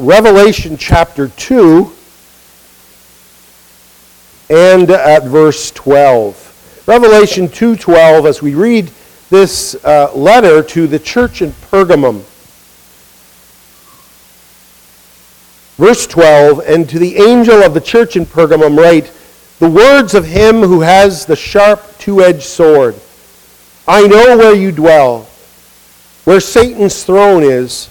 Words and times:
Revelation 0.00 0.78
chapter 0.78 1.28
2 1.28 1.92
and 4.48 4.90
at 4.90 5.24
verse 5.24 5.70
12. 5.72 6.84
Revelation 6.86 7.48
2:12 7.48 8.26
as 8.26 8.40
we 8.40 8.54
read 8.54 8.90
this 9.28 9.74
uh, 9.84 10.10
letter 10.14 10.62
to 10.62 10.86
the 10.86 10.98
church 10.98 11.42
in 11.42 11.52
Pergamum. 11.70 12.22
Verse 15.76 16.06
12, 16.06 16.60
and 16.66 16.88
to 16.88 16.98
the 16.98 17.18
angel 17.18 17.62
of 17.62 17.74
the 17.74 17.80
church 17.80 18.16
in 18.16 18.24
Pergamum 18.24 18.78
write, 18.78 19.12
the 19.58 19.68
words 19.68 20.14
of 20.14 20.24
him 20.24 20.62
who 20.62 20.80
has 20.80 21.26
the 21.26 21.36
sharp 21.36 21.98
two-edged 21.98 22.42
sword. 22.42 22.94
I 23.86 24.06
know 24.06 24.38
where 24.38 24.54
you 24.54 24.72
dwell, 24.72 25.28
where 26.24 26.40
Satan's 26.40 27.04
throne 27.04 27.42
is. 27.42 27.90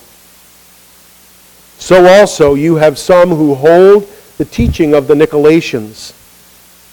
So 1.81 2.05
also 2.05 2.53
you 2.53 2.75
have 2.75 2.97
some 2.99 3.29
who 3.29 3.55
hold 3.55 4.07
the 4.37 4.45
teaching 4.45 4.93
of 4.93 5.07
the 5.07 5.15
Nicolaitans. 5.15 6.13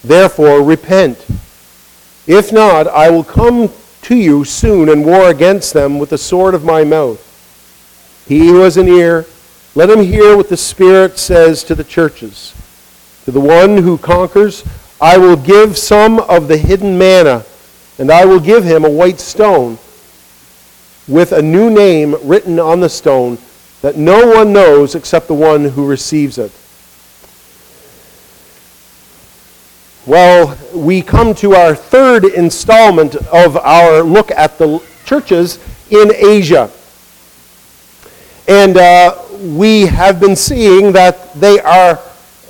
Therefore, 0.02 0.64
repent 0.64 1.24
if 2.28 2.52
not, 2.52 2.86
I 2.88 3.08
will 3.08 3.24
come 3.24 3.70
to 4.02 4.14
you 4.14 4.44
soon 4.44 4.90
and 4.90 5.06
war 5.06 5.30
against 5.30 5.72
them 5.72 5.98
with 5.98 6.10
the 6.10 6.18
sword 6.18 6.54
of 6.54 6.62
my 6.62 6.84
mouth. 6.84 7.24
He 8.28 8.48
who 8.48 8.60
has 8.60 8.76
an 8.76 8.86
ear, 8.86 9.24
let 9.74 9.88
him 9.88 10.04
hear 10.04 10.36
what 10.36 10.50
the 10.50 10.56
Spirit 10.58 11.18
says 11.18 11.64
to 11.64 11.74
the 11.74 11.84
churches. 11.84 12.54
To 13.24 13.30
the 13.30 13.40
one 13.40 13.78
who 13.78 13.96
conquers, 13.96 14.62
I 15.00 15.16
will 15.16 15.36
give 15.36 15.78
some 15.78 16.18
of 16.20 16.48
the 16.48 16.58
hidden 16.58 16.98
manna, 16.98 17.46
and 17.98 18.10
I 18.10 18.26
will 18.26 18.40
give 18.40 18.62
him 18.62 18.84
a 18.84 18.90
white 18.90 19.20
stone 19.20 19.78
with 21.06 21.32
a 21.32 21.40
new 21.40 21.70
name 21.70 22.14
written 22.22 22.60
on 22.60 22.80
the 22.80 22.90
stone 22.90 23.38
that 23.82 23.96
no 23.96 24.26
one 24.26 24.52
knows 24.52 24.94
except 24.94 25.28
the 25.28 25.34
one 25.34 25.64
who 25.64 25.86
receives 25.86 26.38
it. 26.38 26.52
Well, 30.06 30.56
we 30.74 31.02
come 31.02 31.34
to 31.34 31.54
our 31.54 31.74
third 31.74 32.24
installment 32.24 33.14
of 33.14 33.56
our 33.58 34.02
look 34.02 34.30
at 34.30 34.56
the 34.56 34.82
churches 35.04 35.58
in 35.90 36.12
Asia. 36.14 36.70
And 38.48 38.78
uh, 38.78 39.22
we 39.42 39.82
have 39.82 40.18
been 40.18 40.34
seeing 40.34 40.92
that 40.92 41.34
they 41.34 41.60
are 41.60 42.00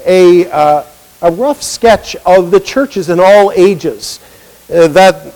a, 0.06 0.48
uh, 0.50 0.84
a 1.22 1.32
rough 1.32 1.60
sketch 1.60 2.14
of 2.24 2.52
the 2.52 2.60
churches 2.60 3.10
in 3.10 3.18
all 3.18 3.50
ages. 3.50 4.20
Uh, 4.72 4.86
that 4.88 5.34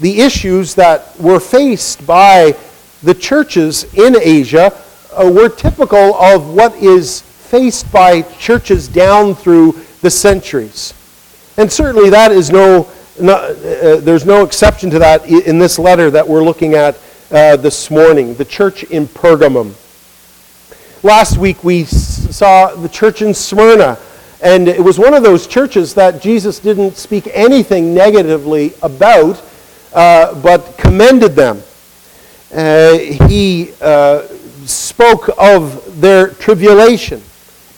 the 0.00 0.20
issues 0.20 0.76
that 0.76 1.18
were 1.18 1.40
faced 1.40 2.06
by 2.06 2.56
the 3.02 3.14
churches 3.14 3.92
in 3.94 4.16
Asia 4.16 4.70
uh, 5.18 5.30
were 5.30 5.48
typical 5.48 6.14
of 6.14 6.54
what 6.54 6.74
is 6.76 7.22
faced 7.22 7.90
by 7.90 8.22
churches 8.22 8.88
down 8.88 9.34
through 9.34 9.72
the 10.02 10.10
centuries. 10.10 10.94
And 11.56 11.70
certainly 11.70 12.10
that 12.10 12.30
is 12.30 12.50
no, 12.50 12.88
no 13.20 13.34
uh, 13.34 14.00
there's 14.00 14.24
no 14.24 14.44
exception 14.44 14.90
to 14.90 14.98
that 14.98 15.26
in 15.28 15.58
this 15.58 15.78
letter 15.78 16.10
that 16.10 16.26
we're 16.26 16.44
looking 16.44 16.74
at 16.74 16.98
uh, 17.30 17.56
this 17.56 17.90
morning, 17.90 18.34
the 18.34 18.44
church 18.44 18.84
in 18.84 19.06
Pergamum. 19.06 19.74
Last 21.02 21.38
week 21.38 21.62
we 21.64 21.84
saw 21.84 22.74
the 22.74 22.88
church 22.88 23.22
in 23.22 23.34
Smyrna, 23.34 23.98
and 24.42 24.68
it 24.68 24.82
was 24.82 24.98
one 24.98 25.14
of 25.14 25.22
those 25.22 25.46
churches 25.46 25.94
that 25.94 26.22
Jesus 26.22 26.58
didn't 26.58 26.96
speak 26.96 27.28
anything 27.32 27.94
negatively 27.94 28.72
about, 28.82 29.42
uh, 29.92 30.40
but 30.42 30.76
commended 30.78 31.32
them. 31.32 31.62
Uh, 32.54 32.96
he 32.96 33.72
uh, 33.80 34.26
spoke 34.98 35.30
of 35.38 36.00
their 36.00 36.26
tribulation 36.26 37.22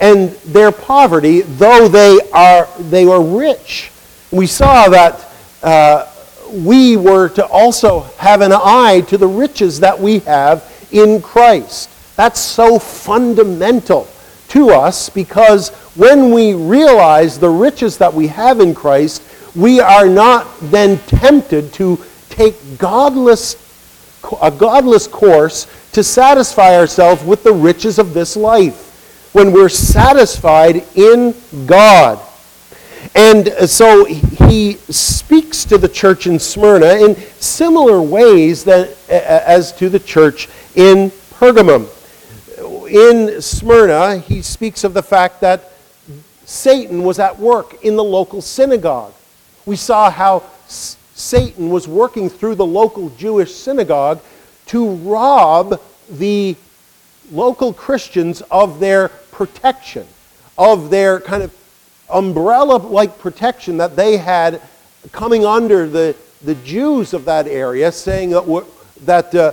and 0.01 0.31
their 0.55 0.73
poverty, 0.73 1.43
though 1.43 1.87
they, 1.87 2.19
are, 2.33 2.67
they 2.79 3.05
were 3.05 3.21
rich. 3.21 3.91
We 4.31 4.47
saw 4.47 4.89
that 4.89 5.29
uh, 5.63 6.11
we 6.51 6.97
were 6.97 7.29
to 7.29 7.45
also 7.45 8.01
have 8.17 8.41
an 8.41 8.53
eye 8.55 9.03
to 9.09 9.19
the 9.19 9.27
riches 9.27 9.81
that 9.81 10.01
we 10.01 10.21
have 10.21 10.65
in 10.93 11.21
Christ. 11.21 11.91
That's 12.17 12.41
so 12.41 12.79
fundamental 12.79 14.09
to 14.49 14.71
us 14.71 15.11
because 15.11 15.69
when 15.97 16.31
we 16.31 16.55
realize 16.55 17.39
the 17.39 17.51
riches 17.51 17.99
that 17.99 18.15
we 18.15 18.29
have 18.29 18.61
in 18.61 18.75
Christ, 18.75 19.23
we 19.55 19.79
are 19.79 20.09
not 20.09 20.49
then 20.71 20.97
tempted 21.01 21.75
to 21.75 22.03
take 22.31 22.79
godless, 22.79 23.57
a 24.41 24.51
godless 24.51 25.07
course 25.07 25.67
to 25.93 26.05
satisfy 26.05 26.77
ourselves 26.77 27.25
with 27.25 27.43
the 27.43 27.53
riches 27.53 27.99
of 27.99 28.15
this 28.15 28.37
life 28.37 29.31
when 29.33 29.53
we're 29.53 29.69
satisfied 29.69 30.85
in 30.95 31.35
God. 31.67 32.21
And 33.15 33.49
so 33.69 34.05
he 34.05 34.75
speaks 34.75 35.65
to 35.65 35.79
the 35.79 35.89
church 35.89 36.27
in 36.27 36.39
Smyrna 36.39 37.05
in 37.05 37.17
similar 37.39 38.01
ways 38.01 38.65
that, 38.65 38.97
as 39.09 39.73
to 39.77 39.89
the 39.89 39.99
church 39.99 40.49
in 40.75 41.11
Pergamum. 41.33 41.89
In 42.89 43.41
Smyrna, 43.41 44.19
he 44.19 44.43
speaks 44.43 44.85
of 44.85 44.95
the 44.95 45.03
fact 45.03 45.41
that 45.41 45.73
Satan 46.45 47.03
was 47.05 47.19
at 47.19 47.39
work 47.39 47.83
in 47.85 47.97
the 47.97 48.05
local 48.05 48.43
synagogue. 48.43 49.15
We 49.65 49.77
saw 49.77 50.11
how 50.11 50.43
Satan 50.67 51.71
was 51.71 51.87
working 51.87 52.29
through 52.29 52.57
the 52.57 52.67
local 52.67 53.11
Jewish 53.11 53.55
synagogue 53.55 54.21
to 54.71 54.91
rob 54.91 55.81
the 56.11 56.57
local 57.33 57.73
Christians 57.73 58.41
of 58.53 58.79
their 58.79 59.09
protection, 59.09 60.07
of 60.57 60.91
their 60.91 61.21
kind 61.21 61.43
of 61.43 61.53
umbrella 62.09 62.77
like 62.77 63.19
protection 63.19 63.79
that 63.79 63.97
they 63.97 64.17
had 64.17 64.63
coming 65.11 65.45
under 65.45 65.89
the, 65.89 66.15
the 66.43 66.55
Jews 66.57 67.15
of 67.15 67.25
that 67.25 67.49
area, 67.49 67.91
saying 67.91 68.31
that, 68.31 68.65
that 69.03 69.35
uh, 69.35 69.53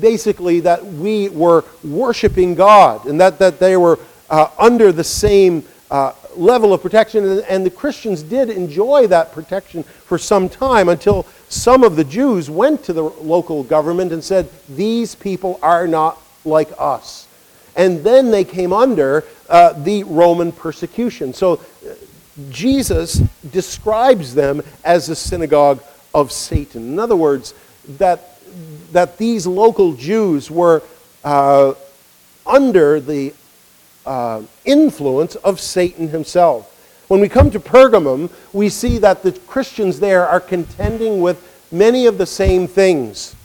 basically 0.00 0.60
that 0.60 0.84
we 0.84 1.28
were 1.28 1.64
worshiping 1.82 2.54
God 2.54 3.06
and 3.06 3.20
that, 3.20 3.40
that 3.40 3.58
they 3.58 3.76
were 3.76 3.98
uh, 4.30 4.48
under 4.56 4.92
the 4.92 5.04
same 5.04 5.64
uh, 5.90 6.12
level 6.36 6.72
of 6.72 6.82
protection. 6.82 7.42
And, 7.48 7.64
the 7.64 7.70
Christians 7.70 8.22
did 8.22 8.50
enjoy 8.50 9.06
that 9.08 9.32
protection 9.32 9.82
for 9.82 10.18
some 10.18 10.48
time 10.48 10.88
until 10.88 11.26
some 11.48 11.84
of 11.84 11.96
the 11.96 12.04
Jews 12.04 12.50
went 12.50 12.84
to 12.84 12.92
the 12.92 13.02
local 13.02 13.62
government 13.62 14.12
and 14.12 14.22
said, 14.22 14.48
These 14.68 15.14
people 15.14 15.58
are 15.62 15.86
not 15.86 16.20
like 16.44 16.70
us. 16.78 17.28
And 17.76 18.04
then 18.04 18.30
they 18.30 18.44
came 18.44 18.72
under 18.72 19.24
uh, 19.48 19.72
the 19.72 20.04
Roman 20.04 20.52
persecution. 20.52 21.32
So 21.32 21.54
uh, 21.54 21.94
Jesus 22.50 23.22
describes 23.50 24.34
them 24.34 24.62
as 24.84 25.08
a 25.08 25.16
synagogue 25.16 25.82
of 26.14 26.32
Satan. 26.32 26.92
In 26.92 26.98
other 26.98 27.16
words, 27.16 27.54
that, 27.98 28.38
that 28.92 29.18
these 29.18 29.46
local 29.46 29.94
Jews 29.94 30.50
were 30.50 30.82
uh, 31.24 31.74
under 32.46 33.00
the 33.00 33.32
uh, 34.06 34.42
influence 34.64 35.36
of 35.36 35.60
Satan 35.60 36.08
himself. 36.08 36.68
When 37.08 37.20
we 37.20 37.28
come 37.28 37.50
to 37.50 37.60
Pergamum, 37.60 38.30
we 38.52 38.68
see 38.68 38.98
that 38.98 39.22
the 39.22 39.32
Christians 39.32 40.00
there 40.00 40.26
are 40.26 40.40
contending 40.40 41.20
with 41.20 41.68
many 41.70 42.06
of 42.06 42.18
the 42.18 42.26
same 42.26 42.66
things. 42.66 43.36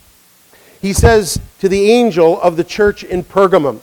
He 0.82 0.94
says 0.94 1.40
to 1.60 1.68
the 1.68 1.92
angel 1.92 2.40
of 2.42 2.56
the 2.56 2.64
church 2.64 3.04
in 3.04 3.24
Pergamum, 3.24 3.82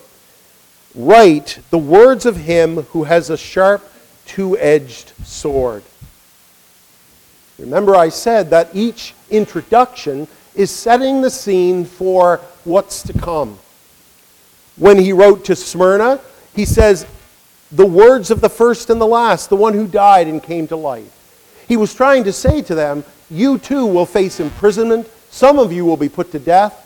Write 0.94 1.58
the 1.70 1.78
words 1.78 2.24
of 2.24 2.36
him 2.36 2.84
who 2.84 3.04
has 3.04 3.28
a 3.28 3.36
sharp, 3.36 3.84
two 4.26 4.56
edged 4.58 5.12
sword. 5.24 5.82
Remember, 7.58 7.96
I 7.96 8.08
said 8.08 8.50
that 8.50 8.70
each 8.74 9.14
introduction 9.30 10.28
is 10.54 10.70
setting 10.70 11.20
the 11.20 11.30
scene 11.30 11.84
for 11.84 12.40
what's 12.64 13.02
to 13.02 13.12
come. 13.12 13.58
When 14.76 14.98
he 14.98 15.12
wrote 15.12 15.44
to 15.46 15.56
Smyrna, 15.56 16.20
he 16.54 16.64
says, 16.64 17.06
The 17.72 17.86
words 17.86 18.30
of 18.30 18.40
the 18.40 18.48
first 18.48 18.90
and 18.90 19.00
the 19.00 19.06
last, 19.06 19.50
the 19.50 19.56
one 19.56 19.74
who 19.74 19.86
died 19.86 20.28
and 20.28 20.42
came 20.42 20.66
to 20.68 20.76
life. 20.76 21.10
He 21.68 21.76
was 21.76 21.94
trying 21.94 22.24
to 22.24 22.32
say 22.32 22.62
to 22.62 22.74
them, 22.74 23.04
You 23.30 23.58
too 23.58 23.86
will 23.86 24.06
face 24.06 24.40
imprisonment. 24.40 25.08
Some 25.30 25.58
of 25.58 25.72
you 25.72 25.84
will 25.84 25.96
be 25.96 26.08
put 26.08 26.30
to 26.32 26.38
death. 26.38 26.80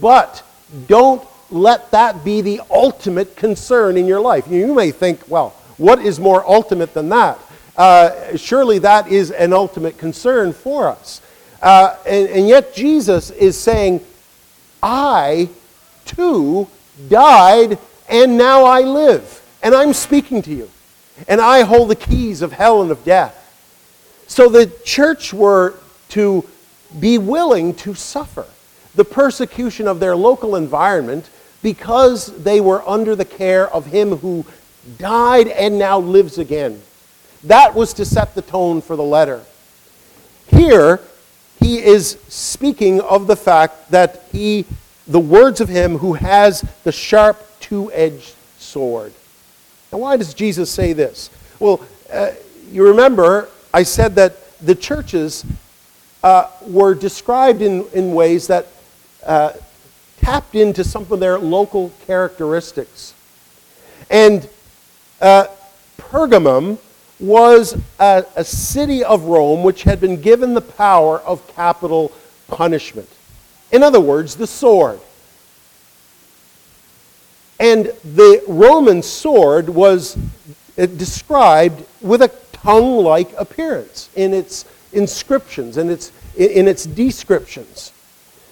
But 0.00 0.42
don't 0.86 1.26
let 1.50 1.90
that 1.90 2.24
be 2.24 2.40
the 2.40 2.62
ultimate 2.70 3.36
concern 3.36 3.96
in 3.96 4.06
your 4.06 4.20
life. 4.20 4.48
You 4.48 4.74
may 4.74 4.90
think, 4.90 5.20
well, 5.28 5.50
what 5.76 6.00
is 6.00 6.18
more 6.18 6.48
ultimate 6.48 6.94
than 6.94 7.10
that? 7.10 7.38
Uh, 7.76 8.36
surely 8.36 8.78
that 8.78 9.08
is 9.08 9.30
an 9.30 9.52
ultimate 9.52 9.98
concern 9.98 10.52
for 10.52 10.88
us. 10.88 11.20
Uh, 11.60 11.96
and, 12.06 12.28
and 12.28 12.48
yet 12.48 12.74
Jesus 12.74 13.30
is 13.30 13.58
saying, 13.58 14.00
I 14.82 15.48
too 16.04 16.68
died 17.08 17.78
and 18.08 18.36
now 18.36 18.64
I 18.64 18.80
live. 18.80 19.40
And 19.62 19.74
I'm 19.74 19.92
speaking 19.92 20.42
to 20.42 20.54
you. 20.54 20.70
And 21.28 21.40
I 21.40 21.62
hold 21.62 21.90
the 21.90 21.96
keys 21.96 22.42
of 22.42 22.52
hell 22.52 22.82
and 22.82 22.90
of 22.90 23.04
death. 23.04 23.38
So 24.26 24.48
the 24.48 24.66
church 24.84 25.32
were 25.32 25.74
to 26.10 26.48
be 26.98 27.18
willing 27.18 27.74
to 27.74 27.94
suffer 27.94 28.46
the 28.94 29.04
persecution 29.04 29.86
of 29.86 30.00
their 30.00 30.16
local 30.16 30.56
environment 30.56 31.30
because 31.62 32.42
they 32.42 32.60
were 32.60 32.86
under 32.88 33.14
the 33.14 33.24
care 33.24 33.68
of 33.68 33.86
him 33.86 34.16
who 34.16 34.44
died 34.98 35.48
and 35.48 35.78
now 35.78 35.98
lives 35.98 36.38
again. 36.38 36.82
That 37.44 37.74
was 37.74 37.94
to 37.94 38.04
set 38.04 38.34
the 38.34 38.42
tone 38.42 38.82
for 38.82 38.96
the 38.96 39.02
letter. 39.02 39.42
Here, 40.48 41.00
he 41.60 41.78
is 41.78 42.18
speaking 42.28 43.00
of 43.00 43.26
the 43.26 43.36
fact 43.36 43.90
that 43.90 44.24
he, 44.32 44.66
the 45.06 45.20
words 45.20 45.60
of 45.60 45.68
him 45.68 45.98
who 45.98 46.14
has 46.14 46.62
the 46.84 46.92
sharp 46.92 47.44
two 47.60 47.90
edged 47.92 48.34
sword. 48.58 49.12
Now, 49.92 49.98
why 49.98 50.16
does 50.16 50.34
Jesus 50.34 50.70
say 50.70 50.92
this? 50.92 51.30
Well, 51.58 51.84
uh, 52.12 52.32
you 52.70 52.86
remember 52.86 53.48
I 53.74 53.84
said 53.84 54.14
that 54.16 54.36
the 54.58 54.74
churches 54.74 55.44
uh, 56.22 56.48
were 56.66 56.94
described 56.94 57.62
in, 57.62 57.86
in 57.94 58.12
ways 58.12 58.46
that 58.48 58.66
uh, 59.24 59.52
tapped 60.18 60.54
into 60.54 60.84
some 60.84 61.06
of 61.10 61.20
their 61.20 61.38
local 61.38 61.90
characteristics. 62.06 63.14
And 64.10 64.48
uh, 65.20 65.46
Pergamum 65.98 66.78
was 67.18 67.80
a, 67.98 68.24
a 68.36 68.44
city 68.44 69.02
of 69.02 69.24
Rome 69.24 69.62
which 69.62 69.84
had 69.84 70.00
been 70.00 70.20
given 70.20 70.54
the 70.54 70.60
power 70.60 71.20
of 71.20 71.46
capital 71.54 72.12
punishment. 72.48 73.08
In 73.72 73.82
other 73.82 74.00
words, 74.00 74.36
the 74.36 74.46
sword. 74.46 75.00
And 77.58 77.86
the 78.04 78.42
Roman 78.46 79.02
sword 79.02 79.68
was 79.68 80.16
described 80.76 81.84
with 82.00 82.22
a 82.22 82.30
tongue 82.52 82.98
like 82.98 83.32
appearance 83.38 84.10
in 84.14 84.34
its 84.34 84.64
inscriptions 84.92 85.76
and 85.76 85.90
its, 85.90 86.12
in 86.36 86.68
its 86.68 86.84
descriptions. 86.84 87.92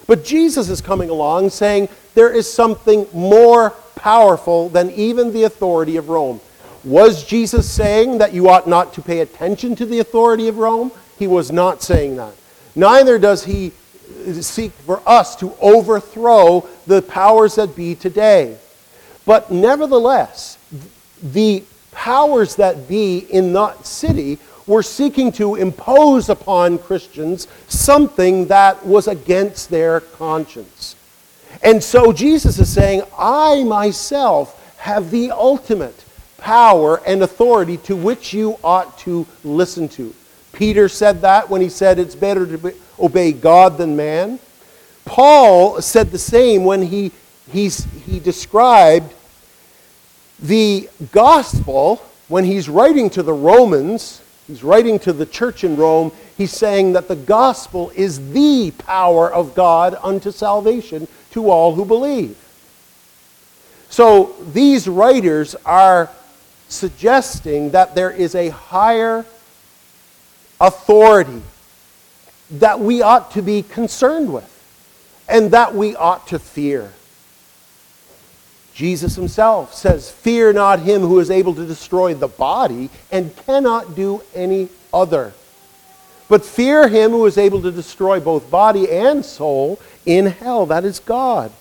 But 0.07 0.25
Jesus 0.25 0.69
is 0.69 0.81
coming 0.81 1.11
along 1.11 1.51
saying 1.51 1.89
there 2.15 2.33
is 2.33 2.53
something 2.53 3.07
more 3.13 3.71
powerful 3.95 4.69
than 4.69 4.91
even 4.93 5.33
the 5.33 5.45
authority 5.45 5.97
of 5.97 6.09
Rome. 6.09 6.41
Was 6.83 7.25
Jesus 7.25 7.71
saying 7.71 8.19
that 8.19 8.33
you 8.33 8.49
ought 8.49 8.67
not 8.67 8.95
to 8.95 9.03
pay 9.03 9.21
attention 9.21 9.77
to 9.77 9.87
the 9.87 9.99
authority 9.99 10.49
of 10.49 10.57
Rome? 10.57 10.91
He 11.19 11.27
was 11.27 11.53
not 11.53 11.83
saying 11.83 12.17
that. 12.17 12.35
Neither 12.75 13.19
does 13.19 13.45
he 13.45 13.73
seek 14.41 14.73
for 14.73 15.03
us 15.07 15.37
to 15.37 15.55
overthrow 15.61 16.69
the 16.87 17.03
powers 17.03 17.57
that 17.57 17.75
be 17.77 17.95
today. 17.95 18.57
But 19.27 19.51
nevertheless, 19.51 20.59
the 21.23 21.65
powers 21.93 22.57
that 22.57 22.89
be 22.89 23.19
in 23.19 23.53
that 23.53 23.87
city 23.87 24.39
were 24.67 24.83
seeking 24.83 25.33
to 25.33 25.57
impose 25.57 26.29
upon 26.29 26.79
Christians 26.79 27.49
something 27.69 28.47
that 28.47 28.85
was 28.87 29.09
against 29.09 29.69
their 29.71 30.01
conscience. 30.01 30.97
And 31.62 31.83
so 31.83 32.12
Jesus 32.12 32.59
is 32.59 32.73
saying, 32.73 33.03
I 33.19 33.65
myself 33.65 34.77
have 34.79 35.11
the 35.11 35.31
ultimate 35.33 36.05
power 36.39 37.03
and 37.07 37.23
authority 37.23 37.77
to 37.79 37.97
which 37.97 38.33
you 38.33 38.57
ought 38.65 38.97
to 39.01 39.27
listen 39.45 39.89
to. 39.91 40.15
Peter 40.53 40.89
said 40.89 41.21
that 41.21 41.51
when 41.51 41.61
he 41.61 41.69
said 41.69 41.99
it's 41.99 42.15
better 42.15 42.47
to 42.47 42.75
obey 43.00 43.32
God 43.32 43.79
than 43.79 43.97
man. 43.97 44.38
Paul 45.05 45.81
said 45.82 46.11
the 46.11 46.19
same 46.19 46.64
when 46.64 46.82
he, 46.82 47.12
he's, 47.50 47.85
he 48.06 48.20
described 48.20 49.12
the 50.38 50.88
gospel 51.12 51.97
when 52.29 52.44
he's 52.44 52.69
writing 52.69 53.11
to 53.11 53.23
the 53.23 53.32
Romans. 53.32 54.23
He's 54.47 54.62
writing 54.62 54.99
to 55.00 55.12
the 55.12 55.26
church 55.26 55.64
in 55.64 55.76
Rome. 55.76 56.12
He's 56.37 56.52
saying 56.52 56.93
that 56.94 57.08
the 57.08 57.17
gospel 57.17 57.91
is 57.94 58.32
the 58.32 58.73
power 58.79 59.32
of 59.32 59.55
God 59.55 59.97
unto 60.02 60.31
salvation 60.31 61.08
to 61.32 61.50
all 61.50 61.75
who 61.75 61.85
believe. 61.85 62.37
So 63.91 64.37
these 64.52 64.88
writers 64.88 65.56
are 65.67 66.11
suggesting 66.69 67.70
that 67.70 67.94
there 67.94 68.11
is 68.11 68.35
a 68.35 68.50
higher 68.50 69.26
authority 70.61 71.43
that 72.52 72.81
we 72.81 73.02
ought 73.02 73.31
to 73.32 73.43
be 73.43 73.62
concerned 73.62 74.32
with 74.32 74.47
and 75.29 75.52
that 75.52 75.75
we 75.75 75.94
ought 75.94 76.26
to 76.29 76.38
fear. 76.38 76.93
Jesus 78.75 79.14
himself 79.14 79.75
says, 79.75 80.11
Fear 80.11 80.55
not 80.55 80.81
him 80.81 81.02
who 81.02 81.20
is 81.20 81.31
able 81.31 81.55
to 81.55 81.67
destroy 81.67 82.14
the 82.14 82.29
body 82.29 82.91
and 83.12 83.35
cannot 83.44 83.94
do 83.94 84.23
any 84.35 84.69
other. 84.93 85.32
But 86.29 86.44
fear 86.44 86.88
him 86.88 87.11
who 87.11 87.26
is 87.26 87.38
able 87.38 87.62
to 87.62 87.73
destroy 87.73 88.20
both 88.20 88.50
body 88.50 88.91
and 88.91 89.25
soul 89.25 89.81
in 90.06 90.26
hell. 90.26 90.67
That 90.67 90.85
is 90.85 90.99
God. 91.00 91.52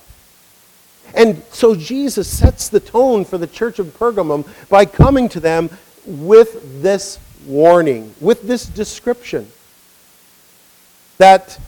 And 1.16 1.42
so 1.52 1.76
Jesus 1.76 2.28
sets 2.28 2.70
the 2.70 2.80
tone 2.80 3.26
for 3.26 3.38
the 3.38 3.48
church 3.48 3.80
of 3.80 3.88
Pergamum 3.88 4.48
by 4.70 4.86
coming 4.86 5.28
to 5.30 5.40
them 5.40 5.70
with 6.06 6.82
this 6.82 7.20
warning, 7.46 8.14
with 8.22 8.44
this 8.44 8.66
description 8.66 9.52
that 11.20 11.60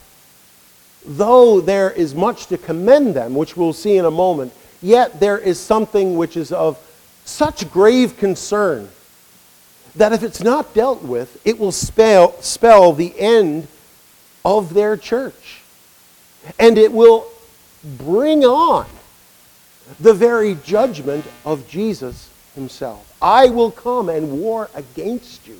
though 1.06 1.62
there 1.62 1.92
is 1.92 2.16
much 2.16 2.48
to 2.48 2.58
commend 2.58 3.14
them, 3.14 3.36
which 3.36 3.56
we'll 3.56 3.74
see 3.74 3.98
in 3.98 4.06
a 4.06 4.12
moment, 4.12 4.54
yet 4.82 5.20
there 5.20 5.38
is 5.38 5.60
something 5.60 6.18
which 6.18 6.36
is 6.36 6.52
of 6.52 6.80
such 7.26 7.70
grave 7.72 8.18
concern 8.18 8.90
that 9.96 10.14
if 10.14 10.24
it's 10.24 10.42
not 10.42 10.74
dealt 10.74 11.04
with, 11.04 11.40
it 11.46 11.60
will 11.60 11.72
spell, 11.72 12.42
spell 12.42 12.94
the 12.94 13.14
end 13.20 13.68
of 14.46 14.74
their 14.74 14.96
church. 14.96 15.62
And 16.58 16.78
it 16.78 16.92
will 16.92 17.28
bring 17.84 18.46
on 18.46 18.88
the 20.00 20.14
very 20.14 20.56
judgment 20.64 21.26
of 21.44 21.68
Jesus 21.68 22.30
himself. 22.56 23.16
I 23.22 23.50
will 23.50 23.72
come 23.72 24.08
and 24.08 24.40
war 24.42 24.70
against 24.74 25.46
you. 25.46 25.60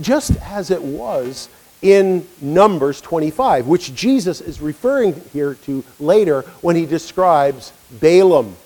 Just 0.00 0.36
as 0.42 0.70
it 0.70 0.82
was 0.82 1.48
in 1.82 2.26
Numbers 2.40 3.00
25, 3.00 3.66
which 3.66 3.94
Jesus 3.94 4.40
is 4.40 4.60
referring 4.60 5.20
here 5.32 5.54
to 5.66 5.82
later 5.98 6.42
when 6.60 6.76
he 6.76 6.86
describes 6.86 7.72
Balaam. 7.90 8.56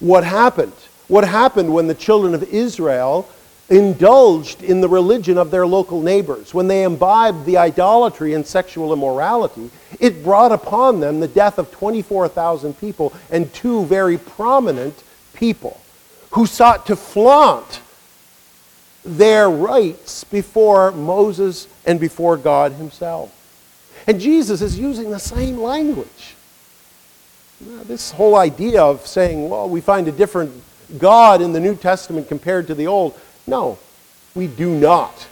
What 0.00 0.24
happened? 0.24 0.72
What 1.08 1.24
happened 1.24 1.72
when 1.72 1.86
the 1.86 1.94
children 1.94 2.34
of 2.34 2.42
Israel 2.44 3.28
indulged 3.68 4.62
in 4.62 4.80
the 4.80 4.88
religion 4.88 5.38
of 5.38 5.50
their 5.50 5.66
local 5.66 6.02
neighbors, 6.02 6.52
when 6.52 6.68
they 6.68 6.84
imbibed 6.84 7.44
the 7.46 7.56
idolatry 7.56 8.34
and 8.34 8.46
sexual 8.46 8.92
immorality, 8.92 9.70
it 10.00 10.22
brought 10.22 10.52
upon 10.52 11.00
them 11.00 11.20
the 11.20 11.28
death 11.28 11.58
of 11.58 11.70
24,000 11.70 12.78
people 12.78 13.12
and 13.30 13.52
two 13.54 13.84
very 13.86 14.18
prominent 14.18 15.02
people 15.34 15.80
who 16.32 16.46
sought 16.46 16.86
to 16.86 16.96
flaunt 16.96 17.80
their 19.04 19.50
rights 19.50 20.24
before 20.24 20.92
Moses 20.92 21.68
and 21.84 21.98
before 21.98 22.36
God 22.36 22.72
Himself. 22.72 23.38
And 24.06 24.20
Jesus 24.20 24.62
is 24.62 24.78
using 24.78 25.10
the 25.10 25.18
same 25.18 25.58
language. 25.58 26.34
This 27.84 28.10
whole 28.10 28.36
idea 28.36 28.82
of 28.82 29.06
saying, 29.06 29.48
well, 29.48 29.68
we 29.68 29.80
find 29.80 30.08
a 30.08 30.12
different 30.12 30.52
God 30.98 31.40
in 31.40 31.52
the 31.52 31.60
New 31.60 31.76
Testament 31.76 32.28
compared 32.28 32.66
to 32.66 32.74
the 32.74 32.86
Old, 32.86 33.18
no, 33.46 33.78
we 34.34 34.46
do 34.46 34.74
not. 34.74 35.26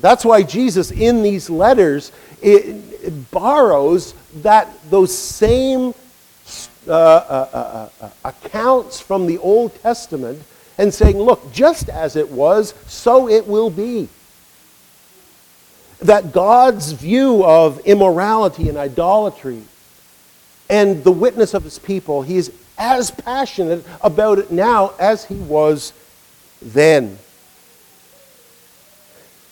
That's 0.00 0.24
why 0.24 0.42
Jesus, 0.42 0.90
in 0.90 1.22
these 1.22 1.50
letters, 1.50 2.10
it, 2.42 2.76
it 3.02 3.30
borrows 3.30 4.14
that 4.42 4.68
those 4.90 5.16
same 5.16 5.94
uh, 6.88 6.92
uh, 6.92 7.48
uh, 7.52 7.88
uh, 8.00 8.10
accounts 8.24 8.98
from 8.98 9.26
the 9.26 9.38
Old 9.38 9.74
Testament 9.82 10.42
and 10.80 10.94
saying, 10.94 11.18
look, 11.18 11.52
just 11.52 11.90
as 11.90 12.16
it 12.16 12.30
was, 12.30 12.72
so 12.86 13.28
it 13.28 13.46
will 13.46 13.68
be. 13.68 14.08
That 15.98 16.32
God's 16.32 16.92
view 16.92 17.44
of 17.44 17.80
immorality 17.80 18.70
and 18.70 18.78
idolatry 18.78 19.62
and 20.70 21.04
the 21.04 21.12
witness 21.12 21.52
of 21.52 21.64
his 21.64 21.78
people, 21.78 22.22
he 22.22 22.38
is 22.38 22.50
as 22.78 23.10
passionate 23.10 23.84
about 24.00 24.38
it 24.38 24.50
now 24.50 24.94
as 24.98 25.26
he 25.26 25.34
was 25.34 25.92
then. 26.62 27.18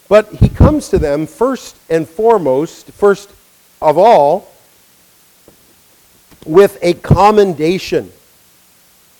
But 0.09 0.33
he 0.33 0.49
comes 0.49 0.89
to 0.89 0.99
them 0.99 1.27
first 1.27 1.77
and 1.91 2.09
foremost, 2.09 2.91
first 2.93 3.31
of 3.83 3.99
all, 3.99 4.51
with 6.47 6.79
a 6.81 6.95
commendation. 6.95 8.13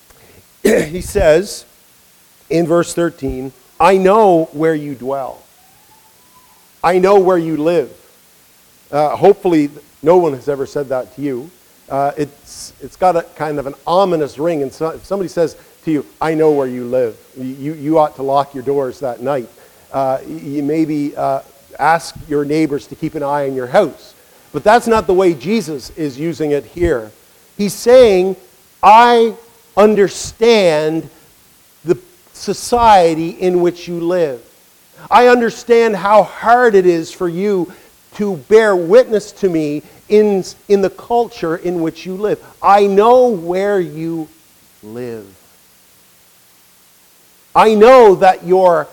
he 0.63 1.03
says 1.03 1.67
in 2.51 2.67
verse 2.67 2.95
13, 2.95 3.53
I 3.81 3.97
know 3.97 4.45
where 4.53 4.75
you 4.75 4.95
dwell. 4.95 5.43
I 6.83 6.99
know 6.99 7.19
where 7.19 7.39
you 7.39 7.57
live. 7.57 7.93
Uh, 8.91 9.17
hopefully, 9.17 9.71
no 10.03 10.19
one 10.19 10.33
has 10.33 10.49
ever 10.49 10.67
said 10.67 10.89
that 10.89 11.15
to 11.17 11.23
you. 11.23 11.51
Uh, 11.89 12.13
it's, 12.17 12.73
it's 12.81 12.97
got 12.97 13.17
a 13.17 13.23
kind 13.23 13.59
of 13.59 13.67
an 13.67 13.75
ominous 13.87 14.39
ring. 14.39 14.63
And 14.63 14.73
so, 14.73 14.91
if 14.91 15.05
somebody 15.05 15.29
says 15.29 15.57
to 15.85 15.91
you, 15.91 16.07
I 16.21 16.35
know 16.35 16.53
where 16.53 16.67
you 16.67 16.85
live, 16.85 17.19
you, 17.37 17.75
you 17.75 17.99
ought 17.99 18.17
to 18.17 18.23
lock 18.23 18.55
your 18.55 18.63
doors 18.63 19.01
that 19.01 19.21
night. 19.21 19.49
Uh, 19.93 20.19
you 20.27 20.63
maybe 20.63 21.17
uh, 21.17 21.43
ask 21.79 22.15
your 22.29 22.45
neighbors 22.45 22.87
to 22.89 22.95
keep 22.95 23.15
an 23.15 23.23
eye 23.23 23.49
on 23.49 23.55
your 23.55 23.67
house. 23.67 24.15
But 24.53 24.65
that's 24.65 24.87
not 24.87 25.07
the 25.07 25.15
way 25.15 25.35
Jesus 25.35 25.91
is 25.91 26.19
using 26.19 26.53
it 26.53 26.65
here. 26.65 27.11
He's 27.57 27.75
saying, 27.75 28.37
I 28.83 29.35
understand 29.77 31.11
society 32.39 33.31
in 33.31 33.61
which 33.61 33.89
you 33.89 34.01
live. 34.01 34.43
I 35.11 35.29
understand 35.29 35.97
how 35.97 36.23
hard 36.23 36.75
it 36.75 36.87
is 36.87 37.13
for 37.13 37.29
you 37.29 37.73
to 38.15 38.37
bear 38.37 38.75
witness 38.75 39.33
to 39.33 39.49
me 39.49 39.83
in, 40.09 40.45
in 40.69 40.81
the 40.81 40.91
culture 40.91 41.57
in 41.57 41.81
which 41.83 42.07
you 42.07 42.15
live. 42.15 42.45
I 42.63 42.87
know 42.87 43.29
where 43.29 43.81
you 43.81 44.29
live. 44.83 45.27
I 47.55 47.75
know 47.75 48.15
that 48.17 48.45
your 48.45 48.89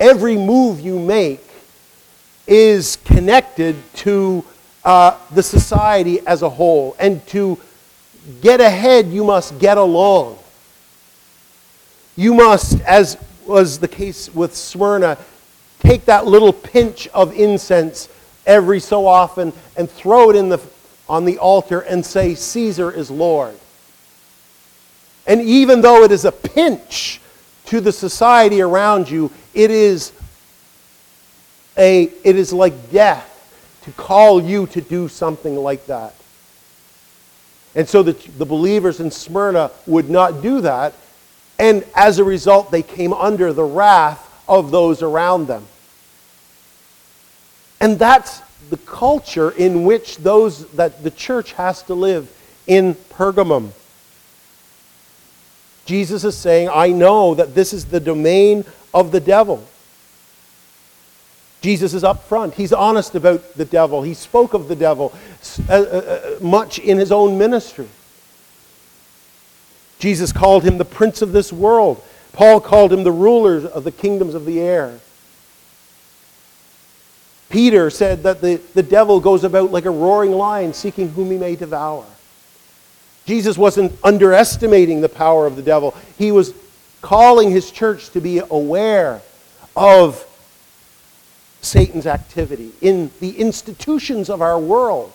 every 0.00 0.36
move 0.36 0.80
you 0.80 0.98
make 0.98 1.44
is 2.46 2.96
connected 3.04 3.76
to 3.94 4.44
uh, 4.84 5.18
the 5.32 5.42
society 5.42 6.20
as 6.26 6.42
a 6.42 6.48
whole. 6.48 6.96
And 6.98 7.24
to 7.28 7.58
get 8.40 8.60
ahead, 8.60 9.08
you 9.08 9.24
must 9.24 9.58
get 9.58 9.78
along. 9.78 10.38
You 12.18 12.34
must, 12.34 12.80
as 12.80 13.16
was 13.46 13.78
the 13.78 13.86
case 13.86 14.34
with 14.34 14.52
Smyrna, 14.52 15.16
take 15.78 16.06
that 16.06 16.26
little 16.26 16.52
pinch 16.52 17.06
of 17.14 17.32
incense 17.32 18.08
every 18.44 18.80
so 18.80 19.06
often 19.06 19.52
and 19.76 19.88
throw 19.88 20.28
it 20.30 20.34
in 20.34 20.48
the, 20.48 20.60
on 21.08 21.24
the 21.24 21.38
altar 21.38 21.78
and 21.78 22.04
say, 22.04 22.34
Caesar 22.34 22.90
is 22.90 23.08
Lord. 23.08 23.54
And 25.28 25.40
even 25.42 25.80
though 25.80 26.02
it 26.02 26.10
is 26.10 26.24
a 26.24 26.32
pinch 26.32 27.20
to 27.66 27.80
the 27.80 27.92
society 27.92 28.62
around 28.62 29.08
you, 29.08 29.30
it 29.54 29.70
is, 29.70 30.10
a, 31.76 32.10
it 32.24 32.34
is 32.34 32.52
like 32.52 32.90
death 32.90 33.78
to 33.82 33.92
call 33.92 34.42
you 34.42 34.66
to 34.66 34.80
do 34.80 35.06
something 35.06 35.54
like 35.54 35.86
that. 35.86 36.16
And 37.76 37.88
so 37.88 38.02
the, 38.02 38.14
the 38.38 38.44
believers 38.44 38.98
in 38.98 39.12
Smyrna 39.12 39.70
would 39.86 40.10
not 40.10 40.42
do 40.42 40.62
that. 40.62 40.94
And 41.58 41.84
as 41.94 42.18
a 42.18 42.24
result, 42.24 42.70
they 42.70 42.82
came 42.82 43.12
under 43.12 43.52
the 43.52 43.64
wrath 43.64 44.24
of 44.48 44.70
those 44.70 45.02
around 45.02 45.46
them. 45.46 45.66
And 47.80 47.98
that's 47.98 48.40
the 48.70 48.76
culture 48.76 49.50
in 49.50 49.84
which 49.84 50.18
those 50.18 50.66
that 50.72 51.02
the 51.02 51.10
church 51.10 51.52
has 51.52 51.82
to 51.84 51.94
live 51.94 52.30
in 52.66 52.94
Pergamum. 52.94 53.70
Jesus 55.84 56.22
is 56.24 56.36
saying, 56.36 56.68
I 56.72 56.88
know 56.88 57.34
that 57.34 57.54
this 57.54 57.72
is 57.72 57.86
the 57.86 58.00
domain 58.00 58.64
of 58.92 59.10
the 59.10 59.20
devil. 59.20 59.66
Jesus 61.60 61.94
is 61.94 62.04
up 62.04 62.24
front. 62.24 62.54
He's 62.54 62.72
honest 62.72 63.14
about 63.14 63.54
the 63.54 63.64
devil. 63.64 64.02
He 64.02 64.14
spoke 64.14 64.54
of 64.54 64.68
the 64.68 64.76
devil 64.76 65.12
uh, 65.68 65.72
uh, 65.72 65.76
uh, 65.76 66.44
much 66.44 66.78
in 66.78 66.98
his 66.98 67.10
own 67.10 67.38
ministry. 67.38 67.88
Jesus 69.98 70.32
called 70.32 70.64
him 70.64 70.78
the 70.78 70.84
prince 70.84 71.22
of 71.22 71.32
this 71.32 71.52
world. 71.52 72.02
Paul 72.32 72.60
called 72.60 72.92
him 72.92 73.02
the 73.02 73.12
ruler 73.12 73.66
of 73.66 73.84
the 73.84 73.90
kingdoms 73.90 74.34
of 74.34 74.44
the 74.44 74.60
air. 74.60 75.00
Peter 77.48 77.90
said 77.90 78.22
that 78.24 78.40
the, 78.40 78.56
the 78.74 78.82
devil 78.82 79.20
goes 79.20 79.42
about 79.42 79.72
like 79.72 79.86
a 79.86 79.90
roaring 79.90 80.32
lion 80.32 80.72
seeking 80.72 81.08
whom 81.08 81.30
he 81.30 81.38
may 81.38 81.56
devour. 81.56 82.04
Jesus 83.24 83.58
wasn't 83.58 83.92
underestimating 84.04 85.00
the 85.00 85.08
power 85.08 85.46
of 85.46 85.56
the 85.56 85.62
devil, 85.62 85.96
he 86.16 86.32
was 86.32 86.54
calling 87.00 87.50
his 87.50 87.70
church 87.70 88.10
to 88.10 88.20
be 88.20 88.40
aware 88.50 89.20
of 89.76 90.24
Satan's 91.60 92.06
activity 92.06 92.72
in 92.80 93.10
the 93.20 93.38
institutions 93.38 94.30
of 94.30 94.42
our 94.42 94.58
world. 94.58 95.12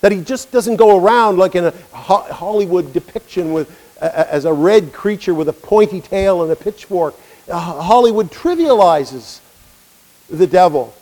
That 0.00 0.12
he 0.12 0.22
just 0.22 0.52
doesn't 0.52 0.76
go 0.76 0.98
around 0.98 1.38
like 1.38 1.54
in 1.54 1.64
a 1.64 1.74
Hollywood 1.92 2.92
depiction 2.92 3.52
with, 3.52 3.68
as 4.00 4.44
a 4.44 4.52
red 4.52 4.92
creature 4.92 5.34
with 5.34 5.48
a 5.48 5.52
pointy 5.52 6.00
tail 6.00 6.42
and 6.42 6.52
a 6.52 6.56
pitchfork. 6.56 7.14
Uh, 7.48 7.58
Hollywood 7.58 8.30
trivializes 8.30 9.40
the 10.30 10.46
devil. 10.46 10.94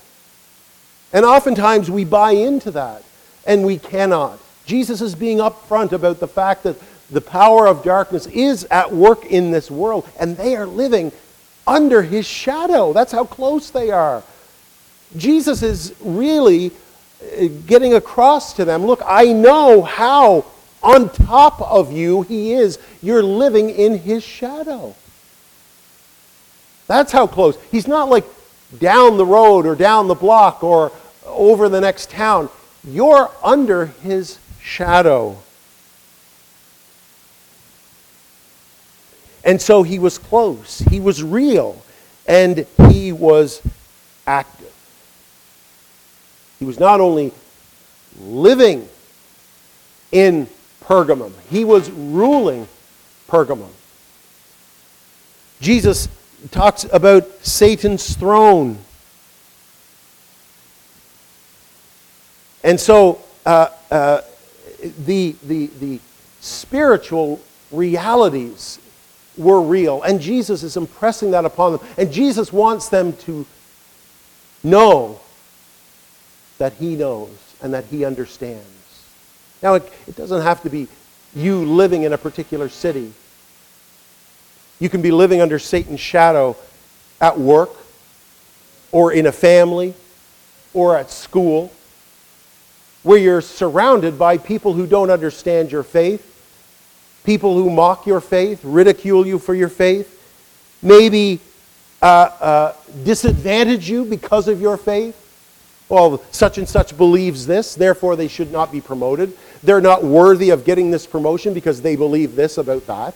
And 1.13 1.25
oftentimes 1.25 1.91
we 1.91 2.05
buy 2.05 2.33
into 2.33 2.71
that, 2.73 3.03
and 3.47 3.65
we 3.65 3.79
cannot. 3.79 4.39
Jesus 4.65 5.01
is 5.01 5.15
being 5.15 5.39
upfront 5.39 5.93
about 5.93 6.21
the 6.21 6.29
fact 6.29 6.65
that 6.65 6.77
the 7.11 7.21
power 7.21 7.67
of 7.67 7.85
darkness 7.85 8.27
is 8.27 8.65
at 8.71 8.93
work 8.93 9.25
in 9.27 9.51
this 9.51 9.71
world, 9.71 10.09
and 10.19 10.37
they 10.37 10.57
are 10.57 10.67
living 10.67 11.13
under 11.67 12.03
his 12.03 12.27
shadow. 12.27 12.93
That's 12.93 13.13
how 13.13 13.25
close 13.25 13.71
they 13.71 13.91
are. 13.91 14.23
Jesus 15.17 15.63
is 15.63 15.95
really 16.01 16.73
uh, 17.23 17.47
getting 17.67 17.95
across 17.95 18.55
to 18.55 18.65
them 18.65 18.85
look, 18.85 19.01
I 19.05 19.33
know 19.33 19.83
how 19.83 20.45
on 20.87 21.11
top 21.11 21.61
of 21.61 21.93
you 21.93 22.23
he 22.23 22.53
is. 22.53 22.79
You're 23.03 23.23
living 23.23 23.71
in 23.71 23.99
his 23.99 24.23
shadow. 24.23 24.95
That's 26.87 27.11
how 27.11 27.27
close. 27.27 27.59
He's 27.73 27.89
not 27.89 28.09
like 28.09 28.25
down 28.79 29.17
the 29.17 29.27
road 29.27 29.67
or 29.67 29.75
down 29.75 30.07
the 30.07 30.15
block 30.15 30.63
or 30.63 30.93
over 31.25 31.69
the 31.69 31.81
next 31.81 32.11
town. 32.11 32.49
You're 32.85 33.31
under 33.43 33.87
his 33.87 34.39
shadow. 34.61 35.37
And 39.45 39.61
so 39.61 39.83
he 39.83 39.99
was 39.99 40.19
close, 40.19 40.81
he 40.81 41.01
was 41.01 41.23
real, 41.23 41.83
and 42.27 42.67
he 42.91 43.13
was 43.13 43.61
active. 44.27 44.73
He 46.59 46.65
was 46.65 46.81
not 46.81 47.01
only 47.01 47.33
living 48.21 48.89
in 50.11 50.49
Pergamum, 50.87 51.33
he 51.51 51.65
was 51.65 51.91
ruling 51.91 52.69
Pergamum. 53.29 53.71
Jesus 55.61 56.09
talks 56.51 56.85
about 56.93 57.29
Satan's 57.45 58.15
throne. 58.15 58.79
And 62.63 62.79
so 62.79 63.21
uh, 63.45 63.69
uh, 63.91 64.21
the, 65.05 65.35
the, 65.43 65.67
the 65.79 66.01
spiritual 66.41 67.41
realities 67.71 68.79
were 69.37 69.61
real. 69.61 70.03
And 70.03 70.21
Jesus 70.21 70.63
is 70.63 70.77
impressing 70.77 71.33
that 71.33 71.45
upon 71.45 71.73
them. 71.73 71.81
And 71.97 72.13
Jesus 72.13 72.53
wants 72.53 72.89
them 72.89 73.13
to 73.19 73.47
know 74.63 75.21
that 76.59 76.75
he 76.75 76.97
knows 76.97 77.31
and 77.63 77.73
that 77.75 77.85
he 77.87 78.05
understands. 78.05 78.76
Now, 79.67 79.75
it, 79.75 79.93
it 80.07 80.15
doesn't 80.15 80.43
have 80.43 80.63
to 80.63 80.71
be 80.71 80.87
you 81.35 81.65
living 81.65 82.05
in 82.05 82.13
a 82.13 82.19
particular 82.19 82.69
city. 82.69 83.13
You 84.79 84.89
can 84.89 85.03
be 85.03 85.11
living 85.11 85.41
under 85.41 85.59
Satan's 85.59 85.99
shadow 85.99 86.57
at 87.21 87.37
work 87.37 87.71
or 88.93 89.13
in 89.13 89.27
a 89.27 89.33
family 89.33 89.95
or 90.73 90.97
at 90.97 91.11
school 91.11 91.73
where 93.03 93.19
you're 93.19 93.41
surrounded 93.41 94.17
by 94.17 94.39
people 94.39 94.73
who 94.73 94.87
don't 94.87 95.11
understand 95.11 95.73
your 95.73 95.83
faith, 95.83 96.23
people 97.25 97.55
who 97.55 97.69
mock 97.69 98.07
your 98.07 98.21
faith, 98.21 98.61
ridicule 98.63 99.27
you 99.27 99.37
for 99.37 99.57
your 99.57 99.69
faith, 99.69 100.13
maybe 100.81 101.41
uh, 102.01 102.07
uh, 102.07 102.73
disadvantage 103.03 103.91
you 103.91 104.05
because 104.05 104.47
of 104.47 104.61
your 104.61 104.77
faith. 104.77 105.26
Well, 105.89 106.23
such 106.33 106.59
and 106.59 106.69
such 106.69 106.97
believes 106.97 107.47
this, 107.47 107.75
therefore 107.75 108.17
they 108.17 108.29
should 108.29 108.51
not 108.51 108.73
be 108.73 108.81
promoted. 108.81 109.37
They're 109.63 109.81
not 109.81 110.03
worthy 110.03 110.51
of 110.51 110.65
getting 110.65 110.91
this 110.91 111.07
promotion 111.07 111.55
because 111.55 111.81
they 111.81 111.95
believe 111.95 112.35
this 112.35 112.59
about 112.59 112.87
that. 112.87 113.15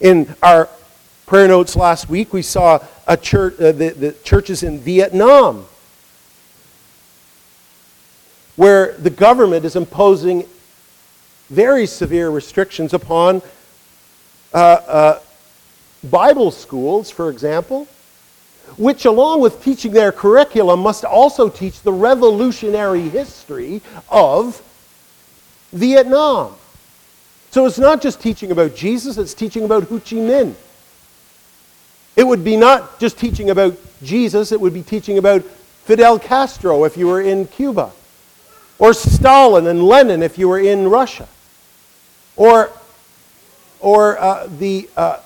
In 0.00 0.34
our 0.42 0.68
prayer 1.26 1.48
notes 1.48 1.76
last 1.76 2.08
week, 2.08 2.32
we 2.32 2.42
saw 2.42 2.78
a 3.06 3.16
church, 3.16 3.60
uh, 3.60 3.72
the, 3.72 3.90
the 3.90 4.12
churches 4.24 4.62
in 4.62 4.78
Vietnam 4.78 5.66
where 8.56 8.92
the 8.98 9.10
government 9.10 9.64
is 9.64 9.76
imposing 9.76 10.46
very 11.48 11.86
severe 11.86 12.30
restrictions 12.30 12.92
upon 12.92 13.40
uh, 14.52 14.56
uh, 14.56 15.20
Bible 16.04 16.50
schools, 16.50 17.10
for 17.10 17.30
example, 17.30 17.88
which, 18.76 19.04
along 19.04 19.40
with 19.40 19.62
teaching 19.62 19.92
their 19.92 20.12
curriculum, 20.12 20.80
must 20.80 21.04
also 21.04 21.48
teach 21.48 21.82
the 21.82 21.92
revolutionary 21.92 23.08
history 23.08 23.82
of 24.08 24.62
Vietnam. 25.72 26.54
So 27.50 27.66
it's 27.66 27.78
not 27.78 28.00
just 28.00 28.20
teaching 28.20 28.52
about 28.52 28.76
Jesus, 28.76 29.18
it's 29.18 29.34
teaching 29.34 29.64
about 29.64 29.84
Ho 29.84 29.98
Chi 29.98 30.16
Minh. 30.16 30.54
It 32.16 32.24
would 32.24 32.44
be 32.44 32.56
not 32.56 33.00
just 33.00 33.18
teaching 33.18 33.50
about 33.50 33.76
Jesus, 34.02 34.52
it 34.52 34.60
would 34.60 34.74
be 34.74 34.82
teaching 34.82 35.18
about 35.18 35.42
Fidel 35.84 36.18
Castro 36.18 36.84
if 36.84 36.96
you 36.96 37.06
were 37.06 37.20
in 37.20 37.46
Cuba, 37.46 37.90
or 38.78 38.92
Stalin 38.92 39.66
and 39.66 39.82
Lenin 39.82 40.22
if 40.22 40.38
you 40.38 40.48
were 40.48 40.60
in 40.60 40.88
Russia, 40.88 41.26
or, 42.36 42.70
or 43.80 44.18
uh, 44.18 44.46
the, 44.58 44.88
uh, 44.96 45.18